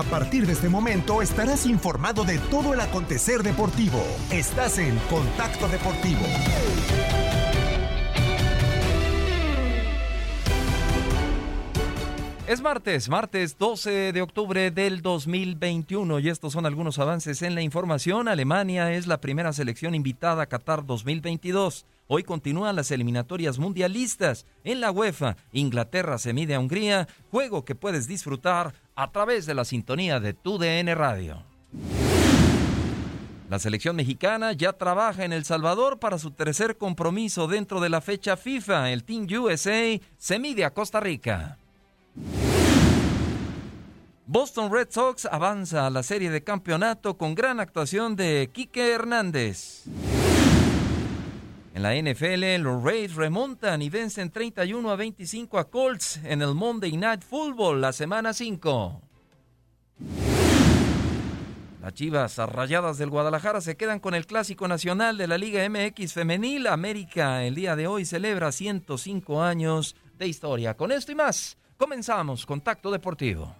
A 0.00 0.02
partir 0.04 0.46
de 0.46 0.54
este 0.54 0.70
momento 0.70 1.20
estarás 1.20 1.66
informado 1.66 2.24
de 2.24 2.38
todo 2.38 2.72
el 2.72 2.80
acontecer 2.80 3.42
deportivo. 3.42 4.02
Estás 4.30 4.78
en 4.78 4.96
Contacto 5.10 5.68
Deportivo. 5.68 6.22
Es 12.46 12.62
martes, 12.62 13.10
martes 13.10 13.58
12 13.58 14.14
de 14.14 14.22
octubre 14.22 14.70
del 14.70 15.02
2021 15.02 16.18
y 16.20 16.30
estos 16.30 16.54
son 16.54 16.64
algunos 16.64 16.98
avances 16.98 17.42
en 17.42 17.54
la 17.54 17.60
información. 17.60 18.26
Alemania 18.26 18.94
es 18.94 19.06
la 19.06 19.20
primera 19.20 19.52
selección 19.52 19.94
invitada 19.94 20.44
a 20.44 20.46
Qatar 20.46 20.86
2022. 20.86 21.84
Hoy 22.12 22.24
continúan 22.24 22.74
las 22.74 22.90
eliminatorias 22.90 23.60
mundialistas 23.60 24.44
en 24.64 24.80
la 24.80 24.90
UEFA. 24.90 25.36
Inglaterra 25.52 26.18
se 26.18 26.32
mide 26.32 26.56
a 26.56 26.58
Hungría, 26.58 27.06
juego 27.30 27.64
que 27.64 27.76
puedes 27.76 28.08
disfrutar 28.08 28.74
a 28.96 29.12
través 29.12 29.46
de 29.46 29.54
la 29.54 29.64
sintonía 29.64 30.18
de 30.18 30.34
tu 30.34 30.58
DN 30.58 30.92
Radio. 30.96 31.44
La 33.48 33.60
selección 33.60 33.94
mexicana 33.94 34.52
ya 34.54 34.72
trabaja 34.72 35.24
en 35.24 35.32
El 35.32 35.44
Salvador 35.44 36.00
para 36.00 36.18
su 36.18 36.32
tercer 36.32 36.76
compromiso 36.76 37.46
dentro 37.46 37.78
de 37.78 37.90
la 37.90 38.00
fecha 38.00 38.36
FIFA. 38.36 38.90
El 38.90 39.04
Team 39.04 39.28
USA 39.40 40.00
se 40.18 40.38
mide 40.40 40.64
a 40.64 40.74
Costa 40.74 40.98
Rica. 40.98 41.58
Boston 44.26 44.72
Red 44.72 44.88
Sox 44.90 45.26
avanza 45.26 45.86
a 45.86 45.90
la 45.90 46.02
serie 46.02 46.30
de 46.30 46.42
campeonato 46.42 47.16
con 47.16 47.36
gran 47.36 47.60
actuación 47.60 48.16
de 48.16 48.50
Quique 48.52 48.90
Hernández. 48.90 49.84
En 51.80 51.84
la 51.84 52.12
NFL, 52.12 52.62
los 52.62 52.84
Rays 52.84 53.14
remontan 53.14 53.80
y 53.80 53.88
vencen 53.88 54.30
31 54.30 54.90
a 54.90 54.96
25 54.96 55.58
a 55.58 55.70
Colts 55.70 56.20
en 56.24 56.42
el 56.42 56.54
Monday 56.54 56.94
Night 56.94 57.22
Football 57.22 57.80
la 57.80 57.94
semana 57.94 58.34
5. 58.34 59.00
Las 61.80 61.94
Chivas 61.94 62.36
Rayadas 62.36 62.98
del 62.98 63.08
Guadalajara 63.08 63.62
se 63.62 63.78
quedan 63.78 63.98
con 63.98 64.14
el 64.14 64.26
clásico 64.26 64.68
nacional 64.68 65.16
de 65.16 65.26
la 65.26 65.38
Liga 65.38 65.66
MX 65.66 66.12
Femenil. 66.12 66.66
América 66.66 67.44
el 67.44 67.54
día 67.54 67.74
de 67.76 67.86
hoy 67.86 68.04
celebra 68.04 68.52
105 68.52 69.42
años 69.42 69.96
de 70.18 70.28
historia. 70.28 70.76
Con 70.76 70.92
esto 70.92 71.12
y 71.12 71.14
más, 71.14 71.56
comenzamos 71.78 72.44
Contacto 72.44 72.90
Deportivo. 72.90 73.56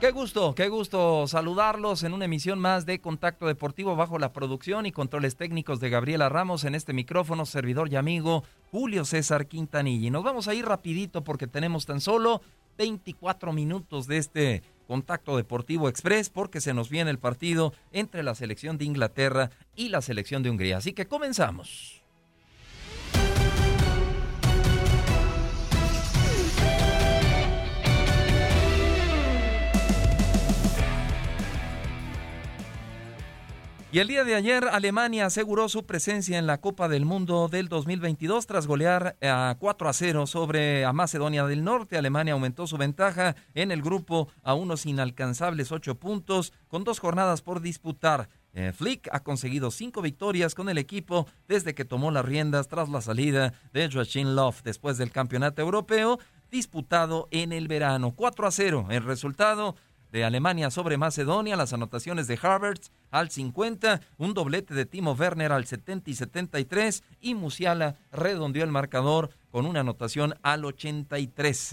Qué 0.00 0.12
gusto, 0.12 0.54
qué 0.54 0.68
gusto 0.68 1.26
saludarlos 1.26 2.04
en 2.04 2.14
una 2.14 2.26
emisión 2.26 2.60
más 2.60 2.86
de 2.86 3.00
Contacto 3.00 3.48
Deportivo 3.48 3.96
bajo 3.96 4.20
la 4.20 4.32
producción 4.32 4.86
y 4.86 4.92
controles 4.92 5.34
técnicos 5.34 5.80
de 5.80 5.90
Gabriela 5.90 6.28
Ramos 6.28 6.62
en 6.62 6.76
este 6.76 6.92
micrófono, 6.92 7.44
servidor 7.44 7.92
y 7.92 7.96
amigo 7.96 8.44
Julio 8.70 9.04
César 9.04 9.48
Quintanilla. 9.48 10.06
Y 10.06 10.10
nos 10.10 10.22
vamos 10.22 10.46
a 10.46 10.54
ir 10.54 10.66
rapidito 10.66 11.24
porque 11.24 11.48
tenemos 11.48 11.84
tan 11.84 12.00
solo 12.00 12.42
24 12.78 13.52
minutos 13.52 14.06
de 14.06 14.18
este 14.18 14.62
Contacto 14.86 15.36
Deportivo 15.36 15.88
Express 15.88 16.30
porque 16.30 16.60
se 16.60 16.74
nos 16.74 16.90
viene 16.90 17.10
el 17.10 17.18
partido 17.18 17.72
entre 17.90 18.22
la 18.22 18.36
selección 18.36 18.78
de 18.78 18.84
Inglaterra 18.84 19.50
y 19.74 19.88
la 19.88 20.00
selección 20.00 20.44
de 20.44 20.50
Hungría. 20.50 20.76
Así 20.76 20.92
que 20.92 21.06
comenzamos. 21.06 21.97
Y 33.90 34.00
el 34.00 34.08
día 34.08 34.22
de 34.22 34.34
ayer 34.34 34.68
Alemania 34.70 35.24
aseguró 35.24 35.66
su 35.70 35.86
presencia 35.86 36.38
en 36.38 36.46
la 36.46 36.60
Copa 36.60 36.88
del 36.88 37.06
Mundo 37.06 37.48
del 37.48 37.68
2022 37.68 38.46
tras 38.46 38.66
golear 38.66 39.16
a 39.22 39.56
4 39.58 39.88
a 39.88 39.92
0 39.94 40.26
sobre 40.26 40.84
a 40.84 40.92
Macedonia 40.92 41.46
del 41.46 41.64
Norte. 41.64 41.96
Alemania 41.96 42.34
aumentó 42.34 42.66
su 42.66 42.76
ventaja 42.76 43.34
en 43.54 43.70
el 43.70 43.80
grupo 43.80 44.28
a 44.42 44.52
unos 44.52 44.84
inalcanzables 44.84 45.72
8 45.72 45.94
puntos 45.94 46.52
con 46.68 46.84
dos 46.84 46.98
jornadas 46.98 47.40
por 47.40 47.62
disputar. 47.62 48.28
Eh, 48.52 48.72
Flick 48.76 49.08
ha 49.10 49.20
conseguido 49.20 49.70
cinco 49.70 50.02
victorias 50.02 50.54
con 50.54 50.68
el 50.68 50.76
equipo 50.76 51.26
desde 51.46 51.74
que 51.74 51.86
tomó 51.86 52.10
las 52.10 52.26
riendas 52.26 52.68
tras 52.68 52.90
la 52.90 53.00
salida 53.00 53.54
de 53.72 53.90
Joachim 53.90 54.34
Löw 54.34 54.52
después 54.64 54.98
del 54.98 55.12
campeonato 55.12 55.62
europeo 55.62 56.18
disputado 56.50 57.28
en 57.30 57.52
el 57.52 57.68
verano. 57.68 58.12
4 58.14 58.46
a 58.46 58.50
0 58.50 58.86
el 58.90 59.04
resultado 59.04 59.76
de 60.12 60.24
Alemania 60.24 60.70
sobre 60.70 60.96
Macedonia, 60.96 61.56
las 61.56 61.72
anotaciones 61.72 62.26
de 62.26 62.38
Harvard 62.40 62.80
al 63.10 63.30
50, 63.30 64.00
un 64.16 64.34
doblete 64.34 64.74
de 64.74 64.86
Timo 64.86 65.12
Werner 65.12 65.52
al 65.52 65.66
70 65.66 66.10
y 66.10 66.14
73 66.14 67.02
y 67.20 67.34
Musiala 67.34 67.96
redondeó 68.12 68.64
el 68.64 68.70
marcador 68.70 69.30
con 69.50 69.66
una 69.66 69.80
anotación 69.80 70.34
al 70.42 70.64
83. 70.64 71.72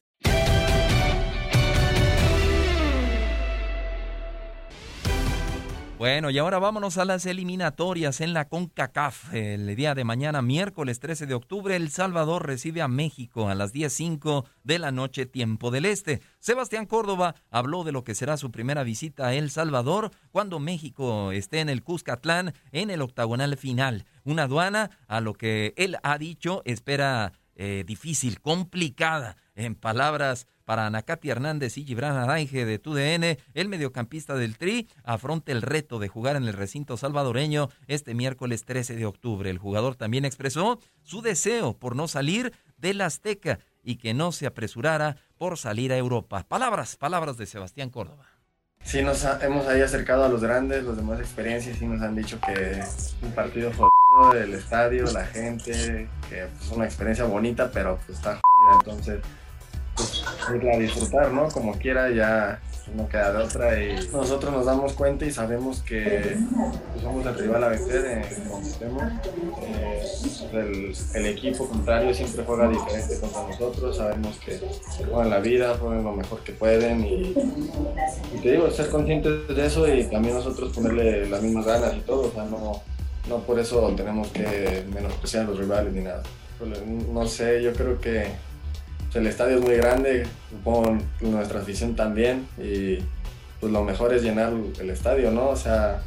Bueno, 5.97 6.29
y 6.29 6.37
ahora 6.37 6.59
vámonos 6.59 6.97
a 6.97 7.05
las 7.05 7.25
eliminatorias 7.25 8.19
en 8.19 8.33
la 8.33 8.49
CONCACAF. 8.49 9.33
El 9.33 9.73
día 9.77 9.95
de 9.95 10.03
mañana, 10.03 10.41
miércoles 10.41 10.99
13 10.99 11.25
de 11.25 11.33
octubre, 11.33 11.73
El 11.73 11.89
Salvador 11.89 12.45
recibe 12.45 12.81
a 12.81 12.89
México 12.89 13.47
a 13.47 13.55
las 13.55 13.73
10.05 13.73 14.43
de 14.65 14.77
la 14.77 14.91
noche, 14.91 15.25
tiempo 15.25 15.71
del 15.71 15.85
este. 15.85 16.19
Sebastián 16.39 16.85
Córdoba 16.85 17.35
habló 17.49 17.85
de 17.85 17.93
lo 17.93 18.03
que 18.03 18.13
será 18.13 18.35
su 18.35 18.51
primera 18.51 18.83
visita 18.83 19.27
a 19.27 19.35
El 19.35 19.49
Salvador 19.49 20.11
cuando 20.31 20.59
México 20.59 21.31
esté 21.31 21.61
en 21.61 21.69
el 21.69 21.81
Cuscatlán 21.81 22.53
en 22.73 22.89
el 22.89 23.01
octagonal 23.01 23.55
final. 23.55 24.03
Una 24.25 24.43
aduana, 24.43 24.89
a 25.07 25.21
lo 25.21 25.33
que 25.33 25.73
él 25.77 25.95
ha 26.03 26.17
dicho, 26.17 26.61
espera 26.65 27.31
eh, 27.55 27.85
difícil, 27.87 28.41
complicada. 28.41 29.37
En 29.55 29.75
palabras 29.75 30.47
para 30.65 30.85
Anacati 30.85 31.29
Hernández 31.29 31.77
y 31.77 31.85
Gibran 31.85 32.17
Araige 32.17 32.65
de 32.65 32.77
TUDN, 32.77 33.37
el 33.53 33.69
mediocampista 33.69 34.35
del 34.35 34.57
Tri 34.57 34.87
afronta 35.03 35.53
el 35.53 35.61
reto 35.61 35.97
de 35.99 36.09
jugar 36.09 36.35
en 36.35 36.43
el 36.43 36.53
recinto 36.53 36.97
salvadoreño 36.97 37.69
este 37.87 38.13
miércoles 38.13 38.65
13 38.65 38.95
de 38.95 39.05
octubre. 39.05 39.49
El 39.49 39.57
jugador 39.57 39.95
también 39.95 40.25
expresó 40.25 40.79
su 41.03 41.21
deseo 41.21 41.73
por 41.73 41.95
no 41.95 42.09
salir 42.09 42.51
del 42.77 42.99
Azteca 42.99 43.59
y 43.81 43.95
que 43.95 44.13
no 44.13 44.33
se 44.33 44.45
apresurara 44.45 45.15
por 45.37 45.57
salir 45.57 45.93
a 45.93 45.97
Europa. 45.97 46.43
Palabras, 46.47 46.97
palabras 46.97 47.37
de 47.37 47.45
Sebastián 47.45 47.89
Córdoba. 47.89 48.25
Sí, 48.83 49.01
nos 49.01 49.23
hemos 49.41 49.65
ahí 49.67 49.81
acercado 49.81 50.25
a 50.25 50.29
los 50.29 50.41
grandes, 50.41 50.83
los 50.83 50.97
demás 50.97 51.19
experiencias, 51.19 51.81
y 51.81 51.87
nos 51.87 52.01
han 52.01 52.15
dicho 52.15 52.39
que 52.41 52.79
es 52.79 53.15
un 53.21 53.31
partido 53.31 53.71
jodido, 53.71 54.33
el 54.39 54.53
estadio, 54.53 55.05
la 55.11 55.25
gente, 55.25 56.07
que 56.29 56.43
es 56.43 56.49
pues, 56.59 56.71
una 56.71 56.85
experiencia 56.85 57.25
bonita, 57.25 57.71
pero 57.71 57.97
pues 58.05 58.17
está 58.19 58.39
jodida, 58.39 58.79
entonces 58.79 59.21
pues, 59.95 60.23
a 60.47 60.77
disfrutar, 60.77 61.31
¿no? 61.31 61.47
Como 61.49 61.73
quiera, 61.73 62.09
ya 62.11 62.59
no 62.93 63.07
queda 63.07 63.33
de 63.33 63.43
otra. 63.43 63.81
Y 63.81 64.07
nosotros 64.11 64.53
nos 64.53 64.65
damos 64.65 64.93
cuenta 64.93 65.25
y 65.25 65.31
sabemos 65.31 65.81
que 65.81 66.37
pues, 66.91 67.01
somos 67.01 67.25
el 67.25 67.35
rival 67.35 67.63
a 67.63 67.67
vencer 67.69 68.05
en 68.05 68.17
el 68.19 68.63
sistema. 68.63 69.21
Eh, 69.61 70.93
el, 71.13 71.25
equipo 71.25 71.67
contrario 71.67 72.13
siempre 72.13 72.43
juega 72.45 72.67
diferente 72.67 73.19
contra 73.19 73.47
nosotros. 73.47 73.97
Sabemos 73.97 74.37
que 74.37 74.59
juegan 75.09 75.29
la 75.29 75.39
vida, 75.39 75.77
juegan 75.79 76.03
lo 76.03 76.11
mejor 76.13 76.39
que 76.41 76.53
pueden. 76.53 77.05
Y, 77.05 77.35
te 78.41 78.51
digo, 78.51 78.69
ser 78.69 78.89
conscientes 78.89 79.47
de 79.47 79.65
eso 79.65 79.87
y 79.87 80.03
también 80.05 80.35
nosotros 80.35 80.73
ponerle 80.73 81.27
las 81.29 81.41
mismas 81.41 81.65
ganas 81.65 81.95
y 81.95 82.01
todo. 82.01 82.27
O 82.27 82.31
sea, 82.31 82.43
no, 82.45 82.81
no 83.29 83.39
por 83.39 83.59
eso 83.59 83.93
tenemos 83.95 84.27
que 84.29 84.83
menospreciar 84.93 85.45
a 85.45 85.47
los 85.49 85.59
rivales 85.59 85.93
ni 85.93 86.01
nada. 86.01 86.23
No 87.11 87.27
sé, 87.27 87.61
yo 87.61 87.73
creo 87.73 87.99
que 87.99 88.27
el 89.15 89.27
estadio 89.27 89.57
es 89.57 89.61
muy 89.61 89.75
grande, 89.75 90.25
supongo 90.49 90.97
nuestra 91.21 91.61
afición 91.61 91.95
también, 91.95 92.47
y 92.57 92.99
pues 93.59 93.71
lo 93.71 93.83
mejor 93.83 94.13
es 94.13 94.23
llenar 94.23 94.53
el 94.79 94.89
estadio, 94.89 95.31
¿no? 95.31 95.49
O 95.49 95.55
sea, 95.55 96.01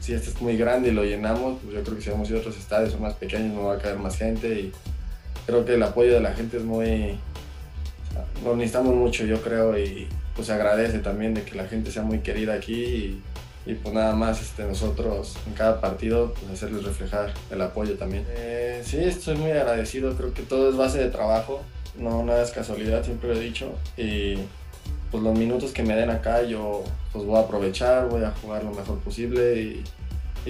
si 0.00 0.12
este 0.12 0.30
es 0.30 0.40
muy 0.40 0.56
grande 0.56 0.90
y 0.90 0.92
lo 0.92 1.04
llenamos, 1.04 1.58
pues 1.62 1.74
yo 1.74 1.82
creo 1.82 1.96
que 1.96 2.02
si 2.02 2.10
vamos 2.10 2.28
a 2.28 2.32
ir 2.32 2.36
a 2.36 2.40
otros 2.40 2.56
estadios 2.56 2.92
son 2.92 3.02
más 3.02 3.14
pequeños, 3.14 3.54
no 3.54 3.64
va 3.64 3.74
a 3.74 3.78
caer 3.78 3.98
más 3.98 4.16
gente 4.16 4.48
y 4.48 4.72
creo 5.46 5.64
que 5.64 5.74
el 5.74 5.82
apoyo 5.82 6.14
de 6.14 6.20
la 6.20 6.32
gente 6.32 6.58
es 6.58 6.64
muy... 6.64 7.18
lo 8.44 8.56
necesitamos 8.56 8.94
mucho, 8.94 9.24
yo 9.24 9.40
creo, 9.40 9.78
y 9.78 10.08
pues 10.34 10.48
se 10.48 10.52
agradece 10.52 10.98
también 10.98 11.34
de 11.34 11.42
que 11.42 11.54
la 11.54 11.66
gente 11.66 11.90
sea 11.90 12.02
muy 12.02 12.20
querida 12.20 12.54
aquí 12.54 13.22
y, 13.66 13.74
pues 13.74 13.92
nada 13.94 14.14
más 14.14 14.40
este, 14.40 14.64
nosotros 14.64 15.36
en 15.46 15.54
cada 15.54 15.80
partido 15.80 16.34
pues 16.34 16.52
hacerles 16.52 16.84
reflejar 16.84 17.32
el 17.50 17.60
apoyo 17.62 17.96
también. 17.96 18.24
Eh, 18.28 18.82
sí, 18.84 18.98
estoy 18.98 19.36
muy 19.36 19.50
agradecido, 19.50 20.14
creo 20.16 20.32
que 20.34 20.42
todo 20.42 20.70
es 20.70 20.76
base 20.76 20.98
de 20.98 21.10
trabajo, 21.10 21.62
no 21.98 22.24
nada 22.24 22.42
es 22.42 22.50
casualidad, 22.50 23.04
siempre 23.04 23.28
lo 23.28 23.40
he 23.40 23.44
dicho. 23.44 23.72
Y 23.96 24.36
pues 25.10 25.22
los 25.22 25.36
minutos 25.36 25.72
que 25.72 25.82
me 25.82 25.94
den 25.94 26.10
acá 26.10 26.42
yo 26.42 26.84
pues 27.12 27.24
voy 27.24 27.36
a 27.36 27.40
aprovechar, 27.40 28.08
voy 28.08 28.24
a 28.24 28.32
jugar 28.42 28.64
lo 28.64 28.72
mejor 28.72 28.98
posible 28.98 29.60
y, 29.60 29.84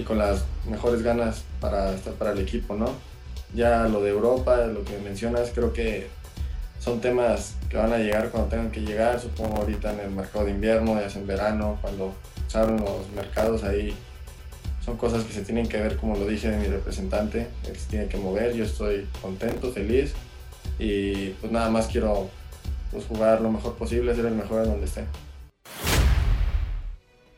con 0.03 0.19
las 0.19 0.45
mejores 0.69 1.01
ganas 1.01 1.43
para 1.59 1.91
estar 1.91 2.13
para 2.13 2.31
el 2.31 2.39
equipo, 2.39 2.75
¿no? 2.75 2.85
Ya 3.55 3.87
lo 3.87 4.03
de 4.03 4.11
Europa, 4.11 4.57
lo 4.67 4.83
que 4.83 4.99
mencionas, 4.99 5.51
creo 5.55 5.73
que 5.73 6.07
son 6.79 7.01
temas 7.01 7.55
que 7.67 7.77
van 7.77 7.91
a 7.93 7.97
llegar 7.97 8.29
cuando 8.29 8.49
tengan 8.49 8.69
que 8.69 8.81
llegar, 8.81 9.19
supongo 9.19 9.57
ahorita 9.57 9.93
en 9.93 10.01
el 10.01 10.11
mercado 10.11 10.45
de 10.45 10.51
invierno, 10.51 11.01
ya 11.01 11.09
sea 11.09 11.21
en 11.21 11.27
verano, 11.27 11.79
cuando 11.81 12.13
se 12.47 12.59
abren 12.59 12.77
los 12.77 13.09
mercados 13.15 13.63
ahí. 13.63 13.95
Son 14.85 14.97
cosas 14.97 15.23
que 15.23 15.33
se 15.33 15.41
tienen 15.41 15.67
que 15.67 15.81
ver, 15.81 15.97
como 15.97 16.15
lo 16.15 16.27
dije 16.27 16.51
de 16.51 16.57
mi 16.57 16.67
representante, 16.67 17.47
se 17.63 17.89
tiene 17.89 18.07
que 18.07 18.17
mover. 18.17 18.53
Yo 18.53 18.65
estoy 18.65 19.07
contento, 19.19 19.71
feliz 19.71 20.13
y 20.79 21.29
pues 21.31 21.51
nada 21.51 21.69
más 21.69 21.87
quiero 21.87 22.29
pues 22.91 23.05
jugar 23.05 23.41
lo 23.41 23.51
mejor 23.51 23.75
posible, 23.75 24.15
ser 24.15 24.25
el 24.25 24.35
mejor 24.35 24.63
en 24.63 24.71
donde 24.71 24.85
esté. 24.85 25.05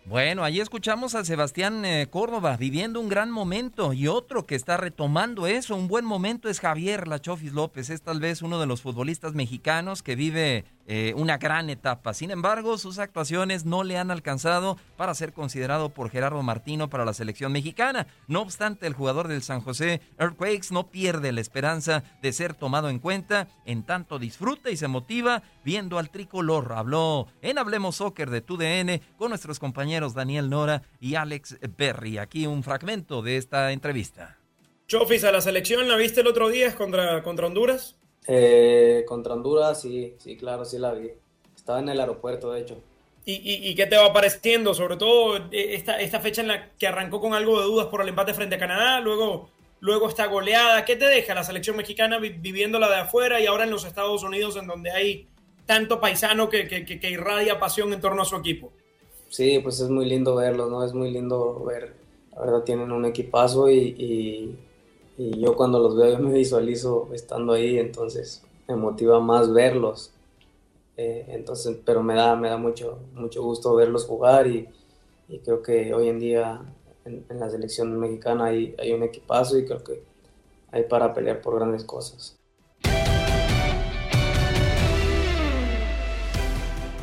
Bueno, 0.10 0.43
ahí 0.43 0.60
escuchamos 0.60 1.13
a 1.13 1.23
Sebastián 1.23 1.86
eh, 1.86 2.08
Córdoba 2.10 2.58
viviendo 2.58 2.99
un 2.99 3.10
gran 3.10 3.30
momento 3.30 3.93
y 3.93 4.08
otro 4.08 4.47
que 4.47 4.56
está 4.56 4.75
retomando 4.75 5.45
eso, 5.45 5.75
un 5.75 5.88
buen 5.88 6.04
momento 6.04 6.49
es 6.49 6.60
Javier 6.60 7.08
Lachofis 7.08 7.54
López, 7.54 7.91
es 7.91 8.02
tal 8.02 8.19
vez 8.19 8.41
uno 8.41 8.60
de 8.60 8.65
los 8.65 8.82
futbolistas 8.82 9.36
mexicanos 9.36 10.02
que 10.02 10.15
vive 10.15 10.65
eh, 10.91 11.13
una 11.15 11.38
gran 11.38 11.69
etapa. 11.69 12.15
Sin 12.15 12.32
embargo, 12.32 12.80
sus 12.80 12.97
actuaciones 12.97 13.63
no 13.63 13.84
le 13.84 13.99
han 13.99 14.10
alcanzado 14.10 14.75
para 14.97 15.13
ser 15.13 15.34
considerado 15.34 15.89
por 15.89 16.10
Gerardo 16.10 16.41
Martino 16.41 16.89
para 16.89 17.06
la 17.06 17.13
selección 17.13 17.52
mexicana. 17.52 18.08
No 18.25 18.41
obstante, 18.41 18.88
el 18.88 18.95
jugador 18.95 19.28
del 19.28 19.43
San 19.43 19.62
José 19.62 20.02
Earthquakes 20.17 20.71
no 20.71 20.89
pierde 20.89 21.32
la 21.32 21.41
esperanza 21.41 22.04
de 22.23 22.34
ser 22.34 22.56
tomado 22.56 22.89
en 22.89 22.97
cuenta, 22.97 23.47
en 23.67 23.84
tanto 23.84 24.17
disfruta 24.17 24.71
y 24.71 24.78
se 24.78 24.88
motiva 24.88 25.43
viendo 25.63 25.99
al 25.99 26.10
tricolor. 26.10 26.73
Habló 26.73 27.28
en 27.43 27.60
Hablemos 27.60 27.97
Soccer 27.97 28.32
de 28.32 28.41
TUDN 28.41 28.99
con 29.15 29.30
nuestros 29.30 29.60
compañeros 29.60 30.15
Daniel 30.15 30.49
Nora 30.49 30.82
y 30.99 31.13
Alex 31.13 31.60
Berry. 31.78 32.17
Aquí 32.17 32.47
un 32.47 32.63
fragmento 32.63 33.21
de 33.21 33.38
esta 33.38 33.71
entrevista. 33.73 34.39
Chofis, 34.88 35.23
a 35.23 35.32
la 35.32 35.41
selección 35.41 35.88
la 35.88 35.97
viste 35.97 36.21
el 36.21 36.28
otro 36.28 36.49
día 36.49 36.73
contra, 36.73 37.21
contra 37.21 37.45
Honduras. 37.45 37.99
Eh, 38.27 39.05
contra 39.08 39.34
Honduras, 39.34 39.82
sí, 39.82 40.15
sí, 40.19 40.38
claro, 40.38 40.65
sí 40.65 40.77
la 40.77 40.93
vi. 40.93 41.12
Estaba 41.55 41.79
en 41.79 41.89
el 41.89 41.99
aeropuerto, 41.99 42.51
de 42.51 42.62
hecho. 42.62 42.82
¿Y, 43.25 43.75
qué 43.75 43.86
te 43.86 43.95
va 43.95 44.12
pareciendo? 44.12 44.73
Sobre 44.73 44.97
todo 44.97 45.38
eh, 45.51 45.75
esta, 45.75 45.99
esta 45.99 46.19
fecha 46.19 46.41
en 46.41 46.47
la 46.47 46.71
que 46.71 46.88
arrancó 46.88 47.21
con 47.21 47.34
algo 47.36 47.60
de 47.60 47.65
dudas 47.65 47.88
por 47.88 48.01
el 48.01 48.10
empate 48.10 48.34
frente 48.34 48.55
a 48.55 48.60
Canadá, 48.60 49.01
luego, 49.01 49.49
luego 49.82 50.10
esta 50.10 50.25
goleada. 50.25 50.84
¿Qué 50.84 50.95
te 50.95 51.05
deja 51.05 51.36
la 51.36 51.43
selección 51.43 51.77
mexicana 51.77 52.17
viviéndola 52.17 52.89
de 52.89 52.95
afuera 52.95 53.39
y 53.39 53.45
ahora 53.45 53.65
en 53.65 53.69
los 53.69 53.86
Estados 53.86 54.23
Unidos, 54.23 54.55
en 54.55 54.65
donde 54.65 54.89
hay 54.89 55.27
tanto 55.67 55.99
paisano 55.99 56.49
que, 56.49 56.67
que, 56.67 57.10
irradia 57.12 57.60
pasión 57.60 57.93
en 57.93 58.01
torno 58.01 58.23
a 58.23 58.25
su 58.25 58.36
equipo? 58.36 58.71
Sí, 59.27 59.60
pues 59.60 59.79
es 59.79 59.89
muy 59.89 60.05
lindo 60.05 60.36
verlo, 60.36 60.67
¿no? 60.67 60.84
Es 60.84 60.93
muy 60.93 61.12
lindo 61.12 61.63
ver. 61.63 61.93
La 62.32 62.41
verdad, 62.41 62.63
tienen 62.63 62.91
un 62.91 63.05
equipazo 63.05 63.69
y 63.69 63.95
y 63.97 64.58
yo 65.19 65.55
cuando 65.55 65.79
los 65.79 65.97
veo 65.97 66.13
yo 66.13 66.19
me 66.19 66.34
visualizo 66.34 67.10
estando 67.13 67.53
ahí, 67.53 67.77
entonces 67.77 68.41
me 68.69 68.75
motiva 68.75 69.19
más 69.19 69.51
verlos. 69.51 70.12
Eh, 70.95 71.25
entonces, 71.29 71.77
pero 71.86 72.03
me 72.03 72.15
da, 72.15 72.36
me 72.36 72.49
da 72.49 72.58
mucho, 72.58 72.99
mucho 73.13 73.43
gusto 73.43 73.75
verlos 73.75 74.05
jugar 74.05 74.47
y, 74.47 74.69
creo 75.43 75.62
que 75.62 75.93
hoy 75.93 76.08
en 76.10 76.19
día 76.19 76.62
en, 77.05 77.25
en, 77.29 77.39
la 77.39 77.49
selección 77.49 77.99
mexicana 77.99 78.45
hay, 78.45 78.75
hay 78.79 78.93
un 78.93 79.03
equipazo 79.03 79.58
y 79.58 79.65
creo 79.65 79.84
que 79.84 80.03
hay 80.71 80.84
para 80.84 81.13
pelear 81.13 81.41
por 81.41 81.55
grandes 81.55 81.84
cosas. 81.84 82.38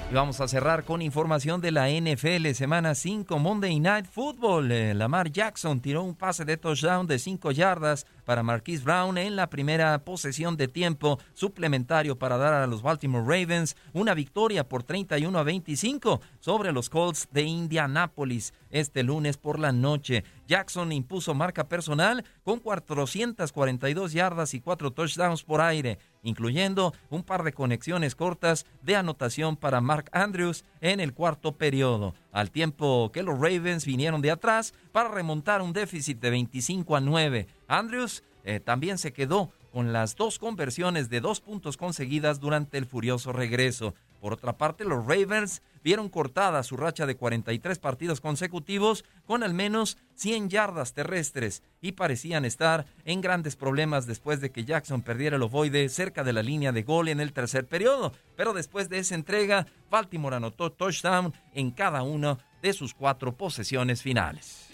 Y 0.08 0.14
vamos 0.14 0.40
a 0.40 0.46
cerrar 0.46 0.84
con 0.84 1.02
información 1.02 1.60
de 1.60 1.72
la 1.72 1.88
NFL 1.88 2.52
semana 2.52 2.94
5 2.94 3.40
Monday 3.40 3.80
Night 3.80 4.06
Football. 4.06 4.70
Eh, 4.70 4.94
Lamar 4.94 5.32
Jackson 5.32 5.80
tiró 5.80 6.04
un 6.04 6.14
pase 6.14 6.44
de 6.44 6.56
touchdown 6.56 7.08
de 7.08 7.18
5 7.18 7.50
yardas 7.50 8.06
para 8.26 8.42
Marquise 8.42 8.84
Brown 8.84 9.16
en 9.16 9.36
la 9.36 9.48
primera 9.48 9.96
posesión 10.04 10.58
de 10.58 10.68
tiempo 10.68 11.18
suplementario 11.32 12.18
para 12.18 12.36
dar 12.36 12.52
a 12.52 12.66
los 12.66 12.82
Baltimore 12.82 13.24
Ravens 13.24 13.76
una 13.94 14.12
victoria 14.12 14.68
por 14.68 14.82
31 14.82 15.38
a 15.38 15.42
25 15.42 16.20
sobre 16.40 16.72
los 16.72 16.90
Colts 16.90 17.28
de 17.30 17.42
Indianápolis 17.42 18.52
este 18.70 19.02
lunes 19.02 19.36
por 19.36 19.58
la 19.58 19.72
noche. 19.72 20.24
Jackson 20.46 20.92
impuso 20.92 21.34
marca 21.34 21.64
personal 21.64 22.24
con 22.44 22.60
442 22.60 24.12
yardas 24.12 24.54
y 24.54 24.60
4 24.60 24.92
touchdowns 24.92 25.42
por 25.42 25.60
aire, 25.60 25.98
incluyendo 26.22 26.92
un 27.10 27.22
par 27.22 27.42
de 27.42 27.52
conexiones 27.52 28.14
cortas 28.14 28.66
de 28.82 28.96
anotación 28.96 29.56
para 29.56 29.80
Mark 29.80 30.10
Andrews 30.12 30.64
en 30.80 31.00
el 31.00 31.14
cuarto 31.14 31.52
periodo, 31.52 32.14
al 32.32 32.50
tiempo 32.50 33.10
que 33.12 33.22
los 33.22 33.38
Ravens 33.38 33.86
vinieron 33.86 34.20
de 34.20 34.30
atrás 34.30 34.74
para 34.92 35.08
remontar 35.08 35.62
un 35.62 35.72
déficit 35.72 36.20
de 36.20 36.30
25 36.30 36.96
a 36.96 37.00
9. 37.00 37.46
Andrews 37.68 38.22
eh, 38.44 38.60
también 38.60 38.98
se 38.98 39.12
quedó 39.12 39.50
con 39.72 39.92
las 39.92 40.16
dos 40.16 40.38
conversiones 40.38 41.10
de 41.10 41.20
dos 41.20 41.40
puntos 41.40 41.76
conseguidas 41.76 42.40
durante 42.40 42.78
el 42.78 42.86
furioso 42.86 43.32
regreso. 43.32 43.94
Por 44.20 44.32
otra 44.32 44.56
parte, 44.56 44.84
los 44.84 45.04
Ravens 45.04 45.62
vieron 45.84 46.08
cortada 46.08 46.62
su 46.62 46.76
racha 46.76 47.06
de 47.06 47.16
43 47.16 47.78
partidos 47.78 48.20
consecutivos 48.20 49.04
con 49.26 49.42
al 49.42 49.52
menos 49.52 49.98
100 50.14 50.48
yardas 50.48 50.94
terrestres 50.94 51.62
y 51.80 51.92
parecían 51.92 52.44
estar 52.44 52.86
en 53.04 53.20
grandes 53.20 53.54
problemas 53.54 54.06
después 54.06 54.40
de 54.40 54.50
que 54.50 54.64
Jackson 54.64 55.02
perdiera 55.02 55.36
el 55.36 55.42
ovoide 55.42 55.88
cerca 55.88 56.24
de 56.24 56.32
la 56.32 56.42
línea 56.42 56.72
de 56.72 56.82
gol 56.82 57.08
en 57.08 57.20
el 57.20 57.32
tercer 57.32 57.66
periodo. 57.66 58.12
Pero 58.36 58.52
después 58.52 58.88
de 58.88 58.98
esa 58.98 59.14
entrega, 59.14 59.66
Baltimore 59.90 60.36
anotó 60.36 60.72
touchdown 60.72 61.34
en 61.52 61.70
cada 61.70 62.02
una 62.02 62.38
de 62.62 62.72
sus 62.72 62.94
cuatro 62.94 63.36
posesiones 63.36 64.02
finales. 64.02 64.68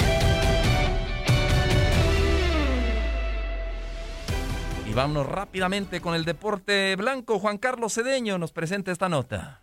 Y 4.92 4.94
vámonos 4.94 5.24
rápidamente 5.24 6.02
con 6.02 6.14
el 6.14 6.26
deporte 6.26 6.94
blanco. 6.96 7.38
Juan 7.38 7.56
Carlos 7.56 7.94
Cedeño 7.94 8.36
nos 8.36 8.52
presenta 8.52 8.92
esta 8.92 9.08
nota. 9.08 9.62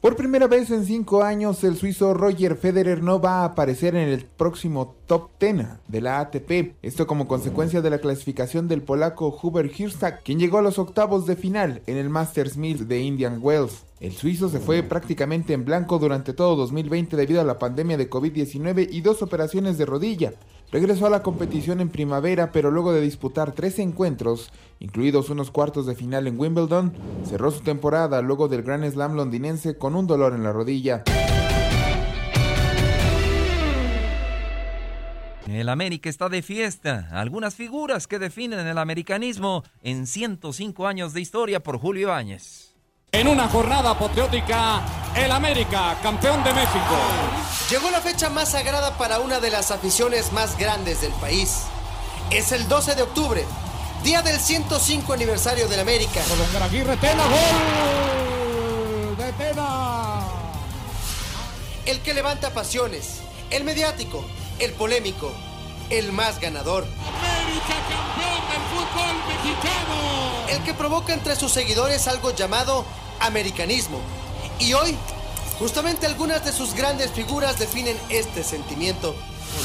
Por 0.00 0.14
primera 0.14 0.46
vez 0.46 0.70
en 0.70 0.84
cinco 0.84 1.24
años, 1.24 1.64
el 1.64 1.76
suizo 1.76 2.14
Roger 2.14 2.54
Federer 2.54 3.02
no 3.02 3.20
va 3.20 3.40
a 3.40 3.44
aparecer 3.46 3.96
en 3.96 4.08
el 4.08 4.24
próximo 4.24 4.94
top 5.06 5.30
10 5.40 5.66
de 5.88 6.00
la 6.00 6.20
ATP. 6.20 6.76
Esto 6.80 7.08
como 7.08 7.26
consecuencia 7.26 7.80
de 7.80 7.90
la 7.90 7.98
clasificación 7.98 8.68
del 8.68 8.82
polaco 8.82 9.36
Hubert 9.42 9.76
Hirstak, 9.76 10.22
quien 10.22 10.38
llegó 10.38 10.58
a 10.58 10.62
los 10.62 10.78
octavos 10.78 11.26
de 11.26 11.34
final 11.34 11.82
en 11.88 11.96
el 11.96 12.08
Masters 12.08 12.56
1000 12.56 12.86
de 12.86 13.00
Indian 13.00 13.38
Wells. 13.40 13.84
El 13.98 14.12
suizo 14.12 14.48
se 14.48 14.60
fue 14.60 14.84
prácticamente 14.84 15.54
en 15.54 15.64
blanco 15.64 15.98
durante 15.98 16.34
todo 16.34 16.54
2020 16.54 17.16
debido 17.16 17.40
a 17.40 17.44
la 17.44 17.58
pandemia 17.58 17.96
de 17.96 18.10
COVID-19 18.10 18.88
y 18.92 19.00
dos 19.00 19.22
operaciones 19.22 19.76
de 19.76 19.86
rodilla. 19.86 20.32
Regresó 20.72 21.04
a 21.06 21.10
la 21.10 21.22
competición 21.22 21.82
en 21.82 21.90
primavera, 21.90 22.50
pero 22.50 22.70
luego 22.70 22.94
de 22.94 23.02
disputar 23.02 23.52
tres 23.52 23.78
encuentros, 23.78 24.50
incluidos 24.80 25.28
unos 25.28 25.50
cuartos 25.50 25.84
de 25.84 25.94
final 25.94 26.26
en 26.26 26.40
Wimbledon, 26.40 26.94
cerró 27.24 27.50
su 27.50 27.60
temporada 27.60 28.22
luego 28.22 28.48
del 28.48 28.62
Grand 28.62 28.90
Slam 28.90 29.14
londinense 29.14 29.76
con 29.76 29.94
un 29.94 30.06
dolor 30.06 30.32
en 30.32 30.42
la 30.42 30.50
rodilla. 30.50 31.04
El 35.46 35.68
América 35.68 36.08
está 36.08 36.30
de 36.30 36.40
fiesta. 36.40 37.08
Algunas 37.12 37.54
figuras 37.54 38.06
que 38.06 38.18
definen 38.18 38.66
el 38.66 38.78
americanismo 38.78 39.64
en 39.82 40.06
105 40.06 40.86
años 40.86 41.12
de 41.12 41.20
historia 41.20 41.62
por 41.62 41.76
Julio 41.76 42.14
Áñez. 42.14 42.71
En 43.14 43.28
una 43.28 43.46
jornada 43.46 43.98
patriótica, 43.98 44.80
el 45.14 45.30
América, 45.32 45.98
campeón 46.02 46.42
de 46.42 46.54
México. 46.54 46.96
Llegó 47.68 47.90
la 47.90 48.00
fecha 48.00 48.30
más 48.30 48.52
sagrada 48.52 48.96
para 48.96 49.18
una 49.18 49.38
de 49.38 49.50
las 49.50 49.70
aficiones 49.70 50.32
más 50.32 50.56
grandes 50.56 51.02
del 51.02 51.12
país. 51.12 51.64
Es 52.30 52.52
el 52.52 52.66
12 52.68 52.94
de 52.94 53.02
octubre, 53.02 53.44
día 54.02 54.22
del 54.22 54.40
105 54.40 55.12
aniversario 55.12 55.68
del 55.68 55.80
América. 55.80 56.22
Aguirre, 56.62 56.96
Tena, 56.96 57.22
gol 57.24 59.16
de 59.18 59.32
Tena. 59.34 60.20
El 61.84 62.00
que 62.00 62.14
levanta 62.14 62.54
pasiones, 62.54 63.20
el 63.50 63.64
mediático, 63.64 64.24
el 64.58 64.72
polémico, 64.72 65.30
el 65.90 66.12
más 66.12 66.40
ganador. 66.40 66.84
América, 66.84 67.74
campeón 67.90 68.40
del 68.48 68.62
fútbol 68.72 69.14
mexicano. 69.28 70.21
El 70.52 70.62
que 70.64 70.74
provoca 70.74 71.14
entre 71.14 71.34
sus 71.34 71.50
seguidores 71.50 72.06
algo 72.08 72.30
llamado 72.30 72.84
americanismo. 73.20 73.98
Y 74.58 74.74
hoy, 74.74 74.94
justamente 75.58 76.04
algunas 76.04 76.44
de 76.44 76.52
sus 76.52 76.74
grandes 76.74 77.10
figuras 77.10 77.58
definen 77.58 77.96
este 78.10 78.44
sentimiento. 78.44 79.14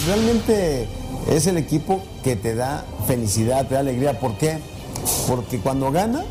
Realmente 0.05 0.87
es 1.29 1.45
el 1.47 1.57
equipo 1.57 2.01
que 2.23 2.37
te 2.37 2.55
da 2.55 2.85
felicidad, 3.05 3.67
te 3.67 3.73
da 3.73 3.81
alegría. 3.81 4.17
¿Por 4.17 4.37
qué? 4.37 4.59
Porque 5.27 5.59
cuando 5.59 5.91
gana, 5.91 6.23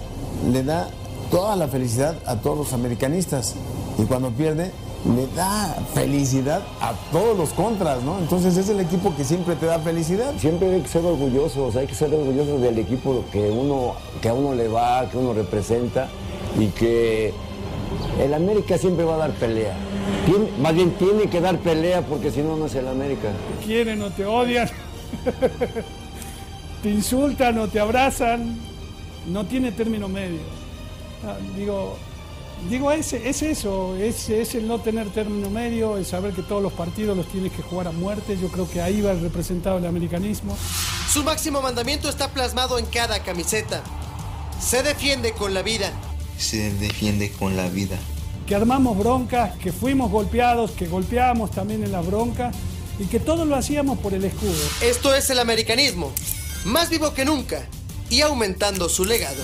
le 0.50 0.62
da 0.62 0.88
toda 1.30 1.54
la 1.54 1.68
felicidad 1.68 2.16
a 2.24 2.36
todos 2.36 2.56
los 2.56 2.72
americanistas. 2.72 3.56
Y 3.98 4.04
cuando 4.04 4.30
pierde, 4.30 4.72
le 5.14 5.26
da 5.28 5.76
felicidad 5.94 6.62
a 6.80 6.92
todos 7.12 7.36
los 7.36 7.50
contras, 7.50 8.02
¿no? 8.02 8.18
Entonces 8.18 8.56
es 8.56 8.68
el 8.68 8.80
equipo 8.80 9.14
que 9.14 9.24
siempre 9.24 9.54
te 9.56 9.66
da 9.66 9.78
felicidad. 9.78 10.34
Siempre 10.38 10.74
hay 10.74 10.80
que 10.80 10.88
ser 10.88 11.04
orgullosos, 11.04 11.76
hay 11.76 11.86
que 11.86 11.94
ser 11.94 12.12
orgullosos 12.12 12.60
del 12.60 12.78
equipo 12.78 13.24
que 13.30 13.50
uno, 13.50 13.94
que 14.20 14.28
a 14.28 14.34
uno 14.34 14.54
le 14.54 14.68
va, 14.68 15.08
que 15.08 15.16
uno 15.16 15.32
representa 15.32 16.08
y 16.58 16.66
que 16.68 17.32
el 18.20 18.34
América 18.34 18.78
siempre 18.78 19.04
va 19.04 19.14
a 19.14 19.18
dar 19.18 19.30
pelea. 19.32 19.74
más 20.60 20.74
bien 20.74 20.92
tiene 20.92 21.28
que 21.28 21.40
dar 21.40 21.58
pelea 21.58 22.02
porque 22.02 22.30
si 22.30 22.40
no, 22.40 22.56
no 22.56 22.66
es 22.66 22.74
el 22.74 22.88
América. 22.88 23.28
Te 23.60 23.66
quieren 23.66 24.02
o 24.02 24.10
te 24.10 24.24
odian, 24.24 24.68
te 26.82 26.90
insultan 26.90 27.58
o 27.58 27.68
te 27.68 27.78
abrazan, 27.78 28.58
no 29.28 29.44
tiene 29.44 29.72
término 29.72 30.08
medio. 30.08 30.40
Ah, 31.24 31.36
digo, 31.56 31.96
digo 32.68 32.90
es, 32.92 33.12
es 33.12 33.42
eso, 33.42 33.96
es, 33.96 34.28
es 34.28 34.54
el 34.54 34.66
no 34.66 34.80
tener 34.80 35.08
término 35.10 35.50
medio, 35.50 35.96
el 35.96 36.06
saber 36.06 36.32
que 36.32 36.42
todos 36.42 36.62
los 36.62 36.72
partidos 36.72 37.16
los 37.16 37.26
tienes 37.26 37.52
que 37.52 37.62
jugar 37.62 37.88
a 37.88 37.92
muerte. 37.92 38.38
Yo 38.40 38.48
creo 38.48 38.68
que 38.68 38.80
ahí 38.80 39.00
va 39.00 39.12
representado 39.14 39.78
el 39.78 39.86
americanismo. 39.86 40.56
Su 41.12 41.22
máximo 41.22 41.62
mandamiento 41.62 42.08
está 42.08 42.28
plasmado 42.32 42.78
en 42.78 42.86
cada 42.86 43.22
camiseta. 43.22 43.82
Se 44.60 44.82
defiende 44.82 45.32
con 45.32 45.54
la 45.54 45.62
vida 45.62 45.92
se 46.38 46.72
defiende 46.74 47.30
con 47.30 47.56
la 47.56 47.68
vida. 47.68 47.98
Que 48.46 48.54
armamos 48.54 48.96
broncas, 48.96 49.56
que 49.58 49.72
fuimos 49.72 50.10
golpeados, 50.10 50.70
que 50.72 50.86
golpeábamos 50.86 51.50
también 51.50 51.82
en 51.82 51.92
las 51.92 52.06
broncas 52.06 52.54
y 52.98 53.06
que 53.06 53.20
todo 53.20 53.44
lo 53.44 53.56
hacíamos 53.56 53.98
por 53.98 54.14
el 54.14 54.24
escudo. 54.24 54.54
Esto 54.82 55.14
es 55.14 55.28
el 55.30 55.38
americanismo, 55.38 56.12
más 56.64 56.88
vivo 56.88 57.12
que 57.12 57.24
nunca 57.24 57.66
y 58.08 58.20
aumentando 58.20 58.88
su 58.88 59.04
legado. 59.04 59.42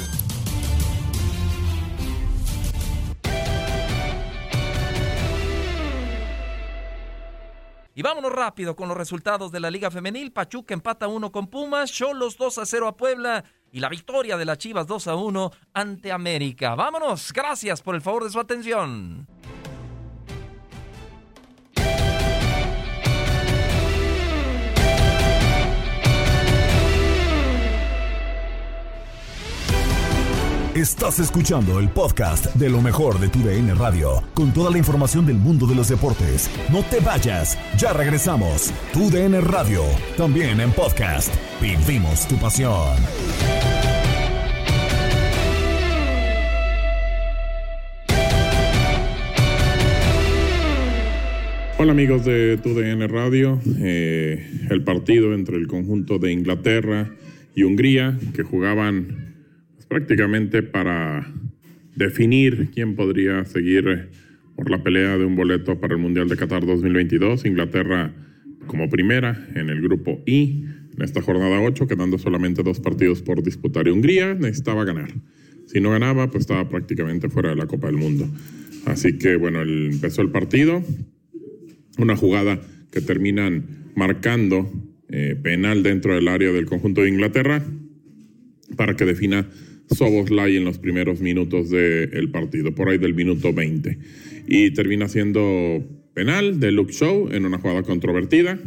Y 7.94 8.02
vámonos 8.02 8.32
rápido 8.32 8.74
con 8.74 8.88
los 8.88 8.96
resultados 8.96 9.52
de 9.52 9.60
la 9.60 9.70
Liga 9.70 9.90
Femenil. 9.90 10.32
Pachuca 10.32 10.72
empata 10.72 11.08
1 11.08 11.30
con 11.30 11.48
Pumas, 11.48 11.92
Cholos 11.92 12.38
2 12.38 12.58
a 12.58 12.66
0 12.66 12.88
a 12.88 12.96
Puebla 12.96 13.44
y 13.70 13.80
la 13.80 13.90
victoria 13.90 14.36
de 14.36 14.44
las 14.46 14.58
Chivas 14.58 14.86
2 14.86 15.08
a 15.08 15.14
1 15.14 15.50
ante 15.74 16.10
América. 16.10 16.74
Vámonos, 16.74 17.32
gracias 17.32 17.82
por 17.82 17.94
el 17.94 18.00
favor 18.00 18.24
de 18.24 18.30
su 18.30 18.40
atención. 18.40 19.26
Estás 30.74 31.18
escuchando 31.18 31.78
el 31.80 31.90
podcast 31.90 32.46
de 32.54 32.70
lo 32.70 32.80
mejor 32.80 33.20
de 33.20 33.28
tu 33.28 33.40
DN 33.40 33.74
Radio, 33.74 34.22
con 34.32 34.54
toda 34.54 34.70
la 34.70 34.78
información 34.78 35.26
del 35.26 35.36
mundo 35.36 35.66
de 35.66 35.74
los 35.74 35.90
deportes. 35.90 36.48
No 36.72 36.82
te 36.82 36.98
vayas, 37.00 37.58
ya 37.76 37.92
regresamos. 37.92 38.72
Tu 38.94 39.10
DN 39.10 39.38
Radio, 39.42 39.82
también 40.16 40.60
en 40.60 40.72
podcast. 40.72 41.30
Vivimos 41.60 42.26
tu 42.26 42.36
pasión. 42.36 42.96
Hola 51.76 51.92
amigos 51.92 52.24
de 52.24 52.56
TUDN 52.56 53.08
Radio, 53.10 53.60
eh, 53.78 54.50
el 54.70 54.82
partido 54.84 55.34
entre 55.34 55.58
el 55.58 55.66
conjunto 55.66 56.18
de 56.18 56.32
Inglaterra 56.32 57.10
y 57.54 57.64
Hungría 57.64 58.18
que 58.34 58.42
jugaban 58.42 59.31
prácticamente 59.92 60.62
para 60.62 61.30
definir 61.96 62.70
quién 62.72 62.96
podría 62.96 63.44
seguir 63.44 64.08
por 64.56 64.70
la 64.70 64.82
pelea 64.82 65.18
de 65.18 65.26
un 65.26 65.36
boleto 65.36 65.78
para 65.80 65.92
el 65.92 66.00
Mundial 66.00 66.30
de 66.30 66.36
Qatar 66.38 66.64
2022. 66.64 67.44
Inglaterra 67.44 68.14
como 68.66 68.88
primera 68.88 69.46
en 69.54 69.68
el 69.68 69.82
grupo 69.82 70.22
I 70.24 70.64
en 70.96 71.02
esta 71.02 71.20
jornada 71.20 71.60
8, 71.60 71.86
quedando 71.86 72.16
solamente 72.16 72.62
dos 72.62 72.80
partidos 72.80 73.20
por 73.20 73.42
disputar 73.42 73.86
y 73.86 73.90
Hungría 73.90 74.32
necesitaba 74.32 74.86
ganar. 74.86 75.10
Si 75.66 75.78
no 75.78 75.90
ganaba, 75.90 76.30
pues 76.30 76.44
estaba 76.44 76.70
prácticamente 76.70 77.28
fuera 77.28 77.50
de 77.50 77.56
la 77.56 77.66
Copa 77.66 77.88
del 77.88 77.96
Mundo. 77.98 78.26
Así 78.86 79.18
que 79.18 79.36
bueno, 79.36 79.60
empezó 79.60 80.22
el 80.22 80.30
partido, 80.30 80.82
una 81.98 82.16
jugada 82.16 82.58
que 82.90 83.02
terminan 83.02 83.90
marcando 83.94 84.72
eh, 85.10 85.36
penal 85.42 85.82
dentro 85.82 86.14
del 86.14 86.28
área 86.28 86.50
del 86.50 86.64
conjunto 86.64 87.02
de 87.02 87.10
Inglaterra 87.10 87.62
para 88.74 88.96
que 88.96 89.04
defina 89.04 89.46
Soboslai 89.90 90.56
en 90.56 90.64
los 90.64 90.78
primeros 90.78 91.20
minutos 91.20 91.70
del 91.70 92.30
partido, 92.30 92.74
por 92.74 92.88
ahí 92.88 92.98
del 92.98 93.14
minuto 93.14 93.52
20. 93.52 93.98
Y 94.46 94.70
termina 94.72 95.08
siendo 95.08 95.84
penal 96.14 96.60
de 96.60 96.72
Luke 96.72 96.92
Shaw 96.92 97.32
en 97.32 97.46
una 97.46 97.58
jugada 97.58 97.82
controvertida. 97.82 98.58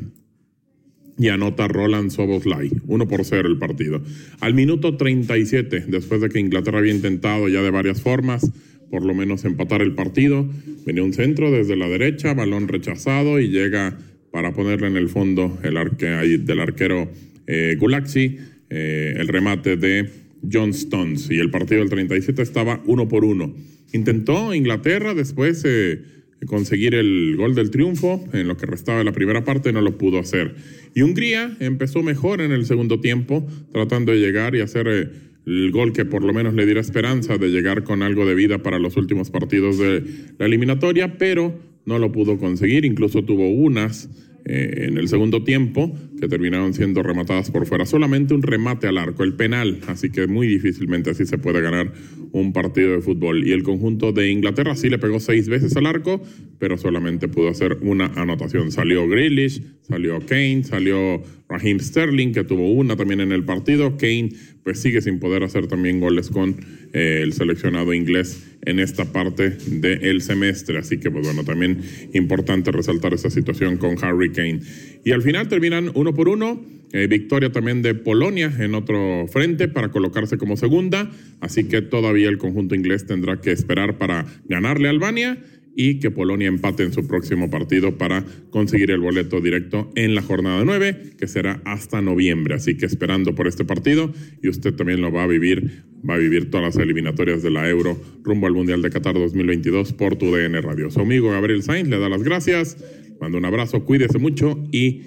Y 1.17 1.29
anota 1.29 1.69
Roland 1.69 2.11
Soboslai, 2.11 2.71
1 2.87 3.07
por 3.07 3.23
0 3.23 3.47
el 3.47 3.57
partido. 3.57 4.01
Al 4.41 4.53
minuto 4.53 4.97
37, 4.97 5.85
después 5.87 6.19
de 6.19 6.27
que 6.27 6.39
Inglaterra 6.39 6.79
había 6.79 6.93
intentado 6.93 7.47
ya 7.47 7.61
de 7.61 7.71
varias 7.71 8.01
formas, 8.01 8.51
por 8.89 9.05
lo 9.05 9.13
menos 9.13 9.45
empatar 9.45 9.81
el 9.81 9.93
partido, 9.93 10.45
venía 10.85 11.03
un 11.03 11.13
centro 11.13 11.51
desde 11.51 11.77
la 11.77 11.87
derecha, 11.87 12.33
balón 12.33 12.67
rechazado 12.67 13.39
y 13.39 13.47
llega 13.47 13.97
para 14.31 14.51
ponerle 14.53 14.87
en 14.87 14.97
el 14.97 15.07
fondo 15.07 15.57
el 15.63 15.77
arque, 15.77 16.05
del 16.05 16.59
arquero 16.59 17.09
eh, 17.47 17.77
Gulaxi, 17.79 18.37
eh, 18.69 19.15
el 19.17 19.29
remate 19.29 19.77
de 19.77 20.09
John 20.51 20.71
Stones. 20.71 21.29
Y 21.29 21.39
el 21.39 21.49
partido 21.51 21.81
del 21.81 21.89
37 21.89 22.41
estaba 22.41 22.81
uno 22.85 23.07
por 23.07 23.25
uno. 23.25 23.53
Intentó 23.93 24.53
Inglaterra 24.53 25.13
después 25.13 25.63
eh, 25.65 26.01
conseguir 26.45 26.95
el 26.95 27.35
gol 27.37 27.55
del 27.55 27.71
triunfo 27.71 28.23
en 28.33 28.47
lo 28.47 28.57
que 28.57 28.65
restaba 28.65 28.99
de 28.99 29.03
la 29.03 29.11
primera 29.11 29.43
parte, 29.43 29.71
no 29.71 29.81
lo 29.81 29.97
pudo 29.97 30.19
hacer. 30.19 30.55
Y 30.93 31.01
Hungría 31.01 31.55
empezó 31.59 32.03
mejor 32.03 32.41
en 32.41 32.51
el 32.51 32.65
segundo 32.65 32.99
tiempo, 32.99 33.47
tratando 33.71 34.11
de 34.11 34.19
llegar 34.19 34.55
y 34.55 34.61
hacer 34.61 34.87
eh, 34.87 35.09
el 35.45 35.71
gol 35.71 35.93
que 35.93 36.05
por 36.05 36.23
lo 36.23 36.33
menos 36.33 36.53
le 36.53 36.65
diera 36.65 36.81
esperanza 36.81 37.37
de 37.37 37.49
llegar 37.49 37.83
con 37.83 38.01
algo 38.01 38.25
de 38.25 38.35
vida 38.35 38.59
para 38.59 38.79
los 38.79 38.97
últimos 38.97 39.29
partidos 39.29 39.77
de 39.77 40.03
la 40.37 40.45
eliminatoria, 40.45 41.17
pero 41.17 41.59
no 41.85 41.99
lo 41.99 42.11
pudo 42.11 42.37
conseguir, 42.37 42.83
incluso 42.85 43.23
tuvo 43.23 43.49
unas 43.49 44.09
eh, 44.47 44.85
en 44.87 44.99
el 44.99 45.07
segundo 45.07 45.43
tiempo 45.43 45.91
que 46.19 46.27
terminaron 46.27 46.75
siendo 46.75 47.01
rematadas 47.01 47.49
por 47.49 47.65
fuera. 47.65 47.87
Solamente 47.87 48.35
un 48.35 48.43
remate 48.43 48.87
al 48.87 48.99
arco, 48.99 49.23
el 49.23 49.33
penal, 49.33 49.79
así 49.87 50.11
que 50.11 50.27
muy 50.27 50.47
difícilmente 50.47 51.09
así 51.09 51.25
se 51.25 51.39
puede 51.39 51.61
ganar 51.61 51.91
un 52.31 52.53
partido 52.53 52.91
de 52.91 53.01
fútbol. 53.01 53.47
Y 53.47 53.53
el 53.53 53.63
conjunto 53.63 54.11
de 54.11 54.29
Inglaterra 54.29 54.75
sí 54.75 54.89
le 54.89 54.99
pegó 54.99 55.19
seis 55.19 55.49
veces 55.49 55.75
al 55.77 55.87
arco, 55.87 56.21
pero 56.59 56.77
solamente 56.77 57.27
pudo 57.27 57.49
hacer 57.49 57.79
una 57.81 58.05
anotación. 58.15 58.71
Salió 58.71 59.07
Grealish, 59.07 59.63
salió 59.81 60.19
Kane, 60.19 60.63
salió 60.63 61.23
Raheem 61.49 61.79
Sterling, 61.79 62.31
que 62.31 62.43
tuvo 62.43 62.71
una 62.71 62.95
también 62.95 63.21
en 63.21 63.31
el 63.31 63.45
partido. 63.45 63.97
Kane 63.97 64.29
pues 64.63 64.79
sigue 64.79 65.01
sin 65.01 65.19
poder 65.19 65.43
hacer 65.43 65.67
también 65.67 65.99
goles 65.99 66.29
con 66.29 66.55
eh, 66.93 67.21
el 67.23 67.33
seleccionado 67.33 67.93
inglés 67.93 68.54
en 68.65 68.79
esta 68.79 69.05
parte 69.11 69.51
del 69.67 70.21
semestre. 70.21 70.77
Así 70.77 70.99
que, 70.99 71.09
pues 71.11 71.25
bueno, 71.25 71.43
también 71.43 71.81
importante 72.13 72.71
resaltar 72.71 73.13
esa 73.13 73.29
situación 73.29 73.77
con 73.77 74.03
Harry 74.03 74.31
Kane. 74.31 74.59
Y 75.03 75.11
al 75.11 75.21
final 75.21 75.47
terminan 75.47 75.91
uno 75.93 76.13
por 76.13 76.29
uno. 76.29 76.61
Eh, 76.91 77.07
victoria 77.07 77.51
también 77.51 77.81
de 77.81 77.93
Polonia 77.93 78.53
en 78.59 78.73
otro 78.73 79.27
frente 79.27 79.67
para 79.67 79.89
colocarse 79.89 80.37
como 80.37 80.55
segunda. 80.55 81.11
Así 81.41 81.65
que 81.65 81.81
todavía 81.81 82.29
el 82.29 82.37
conjunto 82.37 82.75
inglés 82.75 83.05
tendrá 83.05 83.41
que 83.41 83.51
esperar 83.51 83.97
para 83.97 84.25
ganarle 84.47 84.87
a 84.87 84.91
Albania 84.91 85.37
y 85.75 85.99
que 85.99 86.09
Polonia 86.11 86.47
empate 86.47 86.83
en 86.83 86.93
su 86.93 87.05
próximo 87.05 87.49
partido 87.49 87.97
para 87.97 88.25
conseguir 88.49 88.91
el 88.91 89.01
boleto 89.01 89.41
directo 89.41 89.91
en 89.95 90.15
la 90.15 90.21
jornada 90.21 90.63
9, 90.63 91.15
que 91.17 91.27
será 91.27 91.61
hasta 91.65 92.01
noviembre. 92.01 92.55
Así 92.55 92.77
que 92.77 92.85
esperando 92.85 93.35
por 93.35 93.47
este 93.47 93.65
partido 93.65 94.13
y 94.41 94.49
usted 94.49 94.73
también 94.73 95.01
lo 95.01 95.11
va 95.11 95.23
a 95.23 95.27
vivir, 95.27 95.83
va 96.07 96.15
a 96.15 96.17
vivir 96.17 96.49
todas 96.49 96.75
las 96.75 96.83
eliminatorias 96.83 97.43
de 97.43 97.51
la 97.51 97.69
Euro 97.69 97.99
rumbo 98.23 98.47
al 98.47 98.53
Mundial 98.53 98.81
de 98.81 98.89
Qatar 98.89 99.15
2022 99.15 99.93
por 99.93 100.15
tu 100.15 100.33
DN 100.33 100.59
Radio. 100.61 100.89
Su 100.89 101.01
amigo 101.01 101.31
Gabriel 101.31 101.63
Sainz 101.63 101.89
le 101.89 101.99
da 101.99 102.09
las 102.09 102.23
gracias, 102.23 102.77
manda 103.19 103.37
un 103.37 103.45
abrazo, 103.45 103.83
cuídese 103.83 104.17
mucho 104.17 104.63
y 104.71 105.03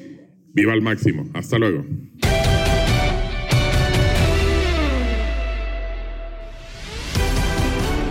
viva 0.52 0.72
al 0.72 0.83
máximo. 0.83 1.28
Hasta 1.35 1.59
luego. 1.59 1.85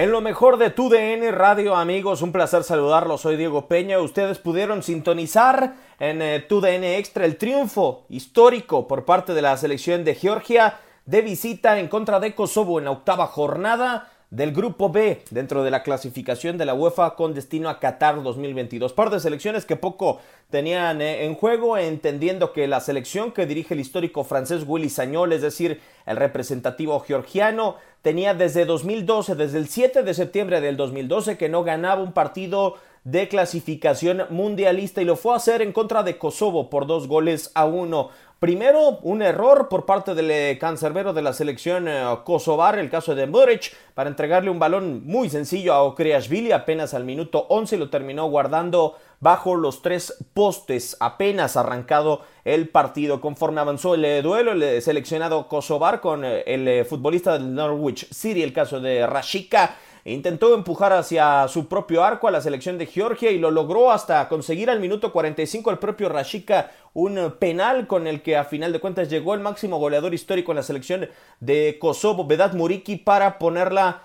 En 0.00 0.12
lo 0.12 0.22
mejor 0.22 0.56
de 0.56 0.70
tu 0.70 0.88
DN 0.88 1.30
Radio, 1.30 1.76
amigos, 1.76 2.22
un 2.22 2.32
placer 2.32 2.64
saludarlos. 2.64 3.20
Soy 3.20 3.36
Diego 3.36 3.68
Peña. 3.68 4.00
Ustedes 4.00 4.38
pudieron 4.38 4.82
sintonizar 4.82 5.74
en 5.98 6.22
eh, 6.22 6.40
tu 6.40 6.62
DN 6.62 6.96
Extra 6.96 7.26
el 7.26 7.36
triunfo 7.36 8.06
histórico 8.08 8.88
por 8.88 9.04
parte 9.04 9.34
de 9.34 9.42
la 9.42 9.58
selección 9.58 10.02
de 10.02 10.14
Georgia 10.14 10.80
de 11.04 11.20
visita 11.20 11.78
en 11.78 11.88
contra 11.88 12.18
de 12.18 12.34
Kosovo 12.34 12.78
en 12.78 12.86
la 12.86 12.92
octava 12.92 13.26
jornada 13.26 14.09
del 14.30 14.52
grupo 14.52 14.90
B 14.90 15.22
dentro 15.30 15.64
de 15.64 15.72
la 15.72 15.82
clasificación 15.82 16.56
de 16.56 16.64
la 16.64 16.74
UEFA 16.74 17.16
con 17.16 17.34
destino 17.34 17.68
a 17.68 17.80
Qatar 17.80 18.22
2022. 18.22 18.92
Par 18.92 19.10
de 19.10 19.18
selecciones 19.18 19.64
que 19.64 19.76
poco 19.76 20.20
tenían 20.50 21.02
eh, 21.02 21.24
en 21.24 21.34
juego, 21.34 21.76
entendiendo 21.76 22.52
que 22.52 22.68
la 22.68 22.80
selección 22.80 23.32
que 23.32 23.46
dirige 23.46 23.74
el 23.74 23.80
histórico 23.80 24.22
francés 24.22 24.64
Willy 24.66 24.88
Sagnol, 24.88 25.32
es 25.32 25.42
decir, 25.42 25.80
el 26.06 26.16
representativo 26.16 27.00
georgiano, 27.00 27.76
tenía 28.02 28.32
desde 28.32 28.64
2012, 28.64 29.34
desde 29.34 29.58
el 29.58 29.68
7 29.68 30.04
de 30.04 30.14
septiembre 30.14 30.60
del 30.60 30.76
2012, 30.76 31.36
que 31.36 31.48
no 31.48 31.64
ganaba 31.64 32.02
un 32.02 32.12
partido 32.12 32.76
de 33.04 33.28
clasificación 33.28 34.26
mundialista 34.30 35.00
y 35.00 35.06
lo 35.06 35.16
fue 35.16 35.32
a 35.32 35.36
hacer 35.36 35.62
en 35.62 35.72
contra 35.72 36.02
de 36.02 36.18
Kosovo 36.18 36.68
por 36.70 36.86
dos 36.86 37.08
goles 37.08 37.50
a 37.54 37.64
uno. 37.64 38.10
Primero, 38.40 39.00
un 39.02 39.20
error 39.20 39.68
por 39.68 39.84
parte 39.84 40.14
del 40.14 40.30
eh, 40.30 40.56
cancerbero 40.58 41.12
de 41.12 41.20
la 41.20 41.34
selección 41.34 41.86
eh, 41.88 42.02
kosovar, 42.24 42.78
el 42.78 42.88
caso 42.88 43.14
de 43.14 43.26
Muric, 43.26 43.76
para 43.92 44.08
entregarle 44.08 44.48
un 44.48 44.58
balón 44.58 45.04
muy 45.04 45.28
sencillo 45.28 45.74
a 45.74 45.82
Okreashvili 45.82 46.50
apenas 46.50 46.94
al 46.94 47.04
minuto 47.04 47.44
11 47.50 47.76
lo 47.76 47.90
terminó 47.90 48.30
guardando 48.30 48.96
bajo 49.20 49.56
los 49.56 49.82
tres 49.82 50.24
postes, 50.32 50.96
apenas 51.00 51.58
arrancado 51.58 52.22
el 52.46 52.70
partido. 52.70 53.20
Conforme 53.20 53.60
avanzó 53.60 53.94
el 53.94 54.06
eh, 54.06 54.22
duelo, 54.22 54.52
el 54.52 54.80
seleccionado 54.80 55.46
Kosovar 55.46 56.00
con 56.00 56.24
el 56.24 56.86
futbolista 56.86 57.34
del 57.34 57.54
Norwich 57.54 58.10
City, 58.10 58.42
el 58.42 58.54
caso 58.54 58.80
de 58.80 59.06
Rashika, 59.06 59.76
intentó 60.04 60.54
empujar 60.54 60.92
hacia 60.92 61.46
su 61.48 61.68
propio 61.68 62.02
arco 62.04 62.28
a 62.28 62.30
la 62.30 62.40
selección 62.40 62.78
de 62.78 62.86
Georgia 62.86 63.30
y 63.30 63.38
lo 63.38 63.50
logró 63.50 63.90
hasta 63.90 64.28
conseguir 64.28 64.70
al 64.70 64.80
minuto 64.80 65.12
45 65.12 65.70
el 65.70 65.78
propio 65.78 66.08
Rashika 66.08 66.70
un 66.92 67.34
penal 67.38 67.86
con 67.86 68.06
el 68.06 68.22
que 68.22 68.36
a 68.36 68.44
final 68.44 68.72
de 68.72 68.80
cuentas 68.80 69.08
llegó 69.08 69.34
el 69.34 69.40
máximo 69.40 69.78
goleador 69.78 70.14
histórico 70.14 70.52
en 70.52 70.56
la 70.56 70.62
selección 70.62 71.08
de 71.38 71.78
Kosovo, 71.80 72.26
Vedat 72.26 72.54
Muriki, 72.54 72.96
para 72.96 73.38
ponerla 73.38 74.02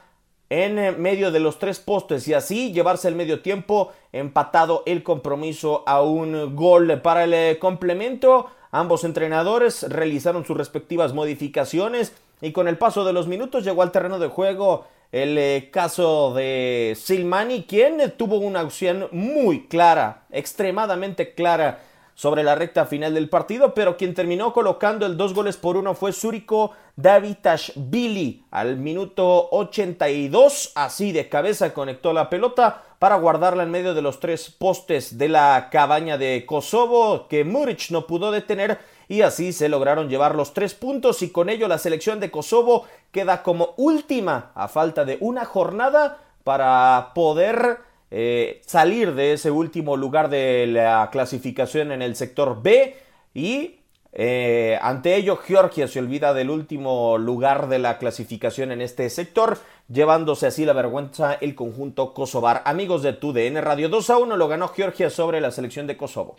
en 0.50 1.02
medio 1.02 1.32
de 1.32 1.40
los 1.40 1.58
tres 1.58 1.80
postes 1.80 2.28
y 2.28 2.34
así 2.34 2.72
llevarse 2.72 3.08
el 3.08 3.16
medio 3.16 3.42
tiempo 3.42 3.92
empatado 4.12 4.84
el 4.86 5.02
compromiso 5.02 5.84
a 5.88 6.02
un 6.02 6.56
gol 6.56 7.02
para 7.02 7.24
el 7.24 7.34
eh, 7.34 7.58
complemento. 7.60 8.48
Ambos 8.72 9.04
entrenadores 9.04 9.84
realizaron 9.90 10.46
sus 10.46 10.58
respectivas 10.58 11.14
modificaciones 11.14 12.14
y 12.42 12.52
con 12.52 12.68
el 12.68 12.78
paso 12.78 13.06
de 13.06 13.14
los 13.14 13.28
minutos 13.28 13.64
llegó 13.64 13.82
al 13.82 13.92
terreno 13.92 14.20
de 14.20 14.28
juego 14.28 14.86
el 15.16 15.38
eh, 15.38 15.70
caso 15.72 16.34
de 16.34 16.94
Silmani, 17.00 17.64
quien 17.64 18.14
tuvo 18.18 18.36
una 18.40 18.64
opción 18.64 19.08
muy 19.14 19.66
clara, 19.68 20.26
extremadamente 20.30 21.34
clara 21.34 21.80
sobre 22.16 22.44
la 22.44 22.56
recta 22.56 22.86
final 22.86 23.14
del 23.14 23.30
partido, 23.30 23.74
pero 23.74 23.96
quien 23.96 24.14
terminó 24.14 24.52
colocando 24.52 25.06
el 25.06 25.16
dos 25.16 25.34
goles 25.34 25.56
por 25.56 25.78
uno 25.78 25.96
fue 25.96 26.12
Zuriko 26.12 26.72
Davitashvili 26.98 28.44
al 28.52 28.76
minuto 28.76 29.48
82, 29.52 30.74
así 30.76 31.14
de 31.14 31.30
cabeza 31.30 31.74
conectó 31.74 32.12
la 32.12 32.30
pelota 32.30 32.84
para 33.00 33.16
guardarla 33.16 33.64
en 33.64 33.72
medio 33.72 33.94
de 33.94 34.02
los 34.02 34.20
tres 34.20 34.50
postes 34.50 35.18
de 35.18 35.30
la 35.30 35.70
cabaña 35.72 36.18
de 36.18 36.46
Kosovo 36.46 37.30
que 37.30 37.46
Muric 37.46 37.90
no 37.90 38.06
pudo 38.06 38.32
detener 38.32 38.80
y 39.08 39.22
así 39.22 39.54
se 39.54 39.70
lograron 39.70 40.10
llevar 40.10 40.36
los 40.36 40.54
tres 40.54 40.74
puntos 40.74 41.22
y 41.22 41.30
con 41.30 41.50
ello 41.50 41.68
la 41.68 41.78
selección 41.78 42.20
de 42.20 42.32
Kosovo 42.32 42.86
queda 43.12 43.44
como 43.44 43.74
última 43.78 44.52
a 44.56 44.68
falta 44.68 45.06
de 45.06 45.18
una 45.20 45.46
jornada 45.46 46.20
para 46.44 47.12
poder 47.14 47.80
eh, 48.12 48.62
salir 48.66 49.14
de 49.16 49.34
ese 49.34 49.52
último 49.52 49.98
lugar 49.98 50.30
de 50.30 50.68
la 50.68 51.10
clasificación 51.12 51.92
en 51.92 52.02
el 52.02 52.16
sector 52.16 52.62
B 52.62 52.96
y 53.34 53.80
eh, 54.18 54.80
ante 54.82 55.16
ello 55.16 55.36
Georgia 55.36 55.88
se 55.88 56.00
olvida 56.00 56.34
del 56.34 56.50
último 56.50 57.18
lugar 57.18 57.68
de 57.68 57.80
la 57.80 57.98
clasificación 57.98 58.72
en 58.72 58.82
este 58.82 59.10
sector 59.10 59.58
llevándose 59.88 60.48
así 60.48 60.66
la 60.66 60.74
vergüenza 60.74 61.34
el 61.34 61.56
conjunto 61.56 62.14
kosovar. 62.14 62.62
Amigos 62.66 63.04
de 63.04 63.14
TUDN 63.14 63.62
Radio 63.62 63.90
2 63.90 64.10
a 64.10 64.18
1 64.18 64.38
lo 64.38 64.48
ganó 64.48 64.70
Georgia 64.70 65.10
sobre 65.10 65.42
la 65.42 65.52
selección 65.52 65.88
de 65.88 65.98
Kosovo. 65.98 66.38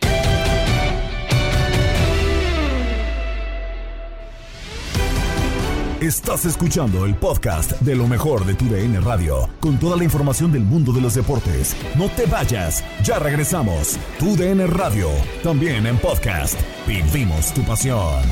Estás 6.00 6.44
escuchando 6.44 7.06
el 7.06 7.14
podcast 7.14 7.72
de 7.80 7.96
lo 7.96 8.06
mejor 8.06 8.44
de 8.44 8.52
tu 8.52 8.66
DN 8.66 9.00
Radio, 9.00 9.48
con 9.60 9.78
toda 9.78 9.96
la 9.96 10.04
información 10.04 10.52
del 10.52 10.60
mundo 10.60 10.92
de 10.92 11.00
los 11.00 11.14
deportes. 11.14 11.74
No 11.96 12.10
te 12.10 12.26
vayas, 12.26 12.84
ya 13.02 13.18
regresamos. 13.18 13.98
Tu 14.18 14.36
DN 14.36 14.66
Radio, 14.66 15.08
también 15.42 15.86
en 15.86 15.96
podcast. 15.96 16.60
Vivimos 16.86 17.50
tu 17.54 17.62
pasión. 17.62 18.22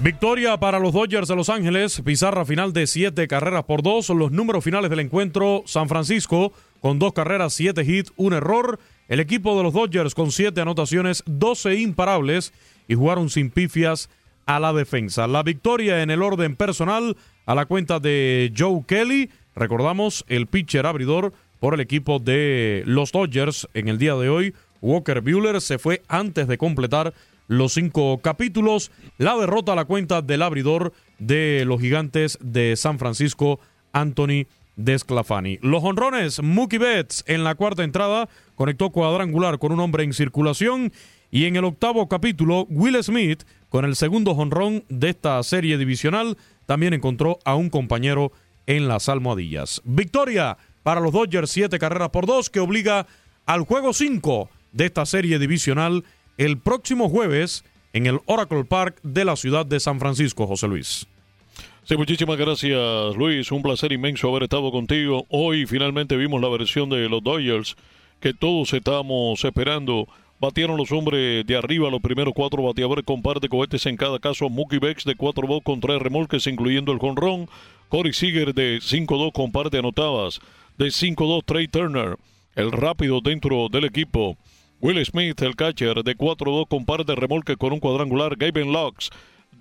Victoria 0.00 0.58
para 0.58 0.80
los 0.80 0.92
Dodgers 0.92 1.28
de 1.28 1.36
Los 1.36 1.48
Ángeles, 1.48 2.02
pizarra 2.04 2.44
final 2.44 2.74
de 2.74 2.86
siete 2.86 3.26
carreras 3.26 3.64
por 3.64 3.82
dos. 3.82 4.10
Los 4.10 4.32
números 4.32 4.62
finales 4.62 4.90
del 4.90 5.00
encuentro: 5.00 5.62
San 5.64 5.88
Francisco 5.88 6.52
con 6.82 6.98
dos 6.98 7.12
carreras, 7.12 7.54
siete 7.54 7.84
hits, 7.84 8.12
un 8.16 8.34
error. 8.34 8.78
El 9.08 9.20
equipo 9.20 9.56
de 9.56 9.62
los 9.62 9.72
Dodgers 9.72 10.14
con 10.14 10.32
siete 10.32 10.60
anotaciones, 10.60 11.22
12 11.26 11.76
imparables 11.76 12.52
y 12.88 12.94
jugaron 12.94 13.30
sin 13.30 13.50
pifias 13.50 14.10
a 14.46 14.58
la 14.58 14.72
defensa. 14.72 15.28
La 15.28 15.44
victoria 15.44 16.02
en 16.02 16.10
el 16.10 16.22
orden 16.22 16.56
personal 16.56 17.16
a 17.46 17.54
la 17.54 17.66
cuenta 17.66 18.00
de 18.00 18.52
Joe 18.56 18.82
Kelly. 18.86 19.30
Recordamos 19.54 20.24
el 20.26 20.48
pitcher 20.48 20.86
abridor 20.86 21.32
por 21.60 21.74
el 21.74 21.80
equipo 21.80 22.18
de 22.18 22.82
los 22.84 23.12
Dodgers 23.12 23.68
en 23.74 23.86
el 23.86 23.98
día 23.98 24.14
de 24.16 24.28
hoy. 24.28 24.52
Walker 24.80 25.20
Bueller 25.20 25.60
se 25.60 25.78
fue 25.78 26.02
antes 26.08 26.48
de 26.48 26.58
completar 26.58 27.14
los 27.46 27.74
cinco 27.74 28.18
capítulos. 28.18 28.90
La 29.18 29.36
derrota 29.36 29.74
a 29.74 29.76
la 29.76 29.84
cuenta 29.84 30.20
del 30.20 30.42
abridor 30.42 30.92
de 31.20 31.64
los 31.64 31.80
gigantes 31.80 32.38
de 32.42 32.74
San 32.74 32.98
Francisco, 32.98 33.60
Anthony 33.92 34.46
Desclafani. 34.76 35.58
Los 35.62 35.84
honrones, 35.84 36.42
Mookie 36.42 36.78
Betts 36.78 37.24
en 37.26 37.44
la 37.44 37.54
cuarta 37.54 37.84
entrada 37.84 38.28
conectó 38.54 38.90
cuadrangular 38.90 39.58
con 39.58 39.72
un 39.72 39.80
hombre 39.80 40.04
en 40.04 40.12
circulación. 40.12 40.92
Y 41.30 41.46
en 41.46 41.56
el 41.56 41.64
octavo 41.64 42.08
capítulo, 42.08 42.66
Will 42.68 43.02
Smith, 43.02 43.44
con 43.68 43.84
el 43.84 43.96
segundo 43.96 44.32
honrón 44.32 44.84
de 44.88 45.10
esta 45.10 45.42
serie 45.42 45.78
divisional, 45.78 46.36
también 46.66 46.92
encontró 46.92 47.38
a 47.44 47.54
un 47.54 47.70
compañero 47.70 48.32
en 48.66 48.86
las 48.86 49.08
almohadillas. 49.08 49.80
Victoria 49.84 50.58
para 50.82 51.00
los 51.00 51.12
Dodgers, 51.12 51.50
siete 51.50 51.78
carreras 51.78 52.10
por 52.10 52.26
dos, 52.26 52.50
que 52.50 52.60
obliga 52.60 53.06
al 53.46 53.62
juego 53.62 53.92
5 53.92 54.50
de 54.72 54.86
esta 54.86 55.06
serie 55.06 55.38
divisional 55.38 56.04
el 56.38 56.58
próximo 56.58 57.08
jueves 57.08 57.64
en 57.92 58.06
el 58.06 58.20
Oracle 58.26 58.64
Park 58.64 58.98
de 59.02 59.24
la 59.24 59.36
ciudad 59.36 59.66
de 59.66 59.80
San 59.80 60.00
Francisco, 60.00 60.46
José 60.46 60.68
Luis. 60.68 61.06
Sí, 61.84 61.96
muchísimas 61.96 62.38
gracias 62.38 63.16
Luis, 63.16 63.50
un 63.50 63.60
placer 63.60 63.90
inmenso 63.90 64.28
haber 64.28 64.44
estado 64.44 64.70
contigo. 64.70 65.26
Hoy 65.28 65.66
finalmente 65.66 66.16
vimos 66.16 66.40
la 66.40 66.48
versión 66.48 66.88
de 66.88 67.08
los 67.08 67.24
Dodgers 67.24 67.74
que 68.20 68.32
todos 68.32 68.72
estábamos 68.72 69.44
esperando. 69.44 70.06
Batieron 70.38 70.76
los 70.76 70.92
hombres 70.92 71.44
de 71.44 71.56
arriba, 71.56 71.90
los 71.90 72.00
primeros 72.00 72.34
cuatro 72.34 72.62
bateadores 72.62 73.04
con 73.04 73.20
par 73.20 73.40
de 73.40 73.48
cohetes 73.48 73.84
en 73.86 73.96
cada 73.96 74.20
caso. 74.20 74.48
Mookie 74.48 74.78
Becks 74.78 75.04
de 75.04 75.16
4-2 75.16 75.64
con 75.64 75.80
tres 75.80 76.00
remolques, 76.00 76.46
incluyendo 76.46 76.92
el 76.92 77.00
jonrón. 77.00 77.48
Corey 77.88 78.12
Seager 78.12 78.54
de 78.54 78.78
5-2 78.78 79.32
con 79.32 79.50
par 79.50 79.68
de 79.68 79.80
anotadas. 79.80 80.40
De 80.78 80.86
5-2 80.86 81.42
Trey 81.44 81.66
Turner, 81.66 82.16
el 82.54 82.70
rápido 82.70 83.20
dentro 83.20 83.68
del 83.68 83.86
equipo. 83.86 84.36
Will 84.80 85.04
Smith, 85.04 85.42
el 85.42 85.56
catcher, 85.56 86.04
de 86.04 86.16
4-2 86.16 86.68
con 86.68 86.86
par 86.86 87.04
de 87.04 87.16
remolques 87.16 87.56
con 87.56 87.72
un 87.72 87.80
cuadrangular. 87.80 88.36
Gavin 88.36 88.72
Locks 88.72 89.10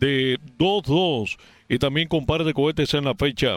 de 0.01 0.39
2-2 0.57 1.37
y 1.71 1.79
también 1.79 2.09
con 2.09 2.25
par 2.25 2.43
de 2.43 2.53
cohetes 2.53 2.93
en 2.95 3.05
la 3.05 3.15
fecha. 3.15 3.55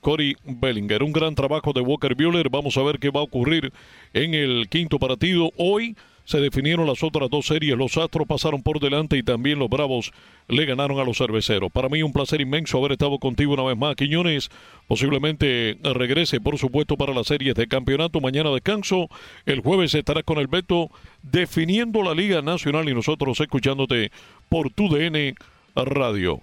Cory 0.00 0.36
Bellinger, 0.44 1.04
un 1.04 1.12
gran 1.12 1.36
trabajo 1.36 1.72
de 1.72 1.80
Walker 1.80 2.16
Buehler. 2.16 2.50
Vamos 2.50 2.76
a 2.76 2.82
ver 2.82 2.98
qué 2.98 3.08
va 3.08 3.20
a 3.20 3.22
ocurrir 3.22 3.72
en 4.12 4.34
el 4.34 4.68
quinto 4.68 4.98
partido. 4.98 5.52
Hoy 5.56 5.94
se 6.24 6.40
definieron 6.40 6.88
las 6.88 7.04
otras 7.04 7.30
dos 7.30 7.46
series. 7.46 7.78
Los 7.78 7.96
Astros 7.96 8.26
pasaron 8.26 8.64
por 8.64 8.80
delante 8.80 9.16
y 9.16 9.22
también 9.22 9.60
los 9.60 9.70
Bravos 9.70 10.10
le 10.48 10.64
ganaron 10.64 10.98
a 10.98 11.04
los 11.04 11.18
cerveceros. 11.18 11.70
Para 11.70 11.88
mí 11.88 12.02
un 12.02 12.12
placer 12.12 12.40
inmenso 12.40 12.78
haber 12.78 12.92
estado 12.92 13.20
contigo 13.20 13.54
una 13.54 13.62
vez 13.62 13.78
más. 13.78 13.94
Quiñones 13.94 14.50
posiblemente 14.88 15.78
regrese, 15.84 16.40
por 16.40 16.58
supuesto, 16.58 16.96
para 16.96 17.14
las 17.14 17.28
series 17.28 17.54
de 17.54 17.68
campeonato. 17.68 18.20
Mañana 18.20 18.50
descanso. 18.50 19.08
El 19.46 19.60
jueves 19.60 19.94
estarás 19.94 20.24
con 20.24 20.38
el 20.38 20.48
Beto 20.48 20.90
definiendo 21.22 22.02
la 22.02 22.12
Liga 22.12 22.42
Nacional 22.42 22.88
y 22.88 22.94
nosotros 22.94 23.38
escuchándote 23.38 24.10
por 24.48 24.70
tu 24.70 24.88
DN 24.88 25.36
Radio. 25.76 26.42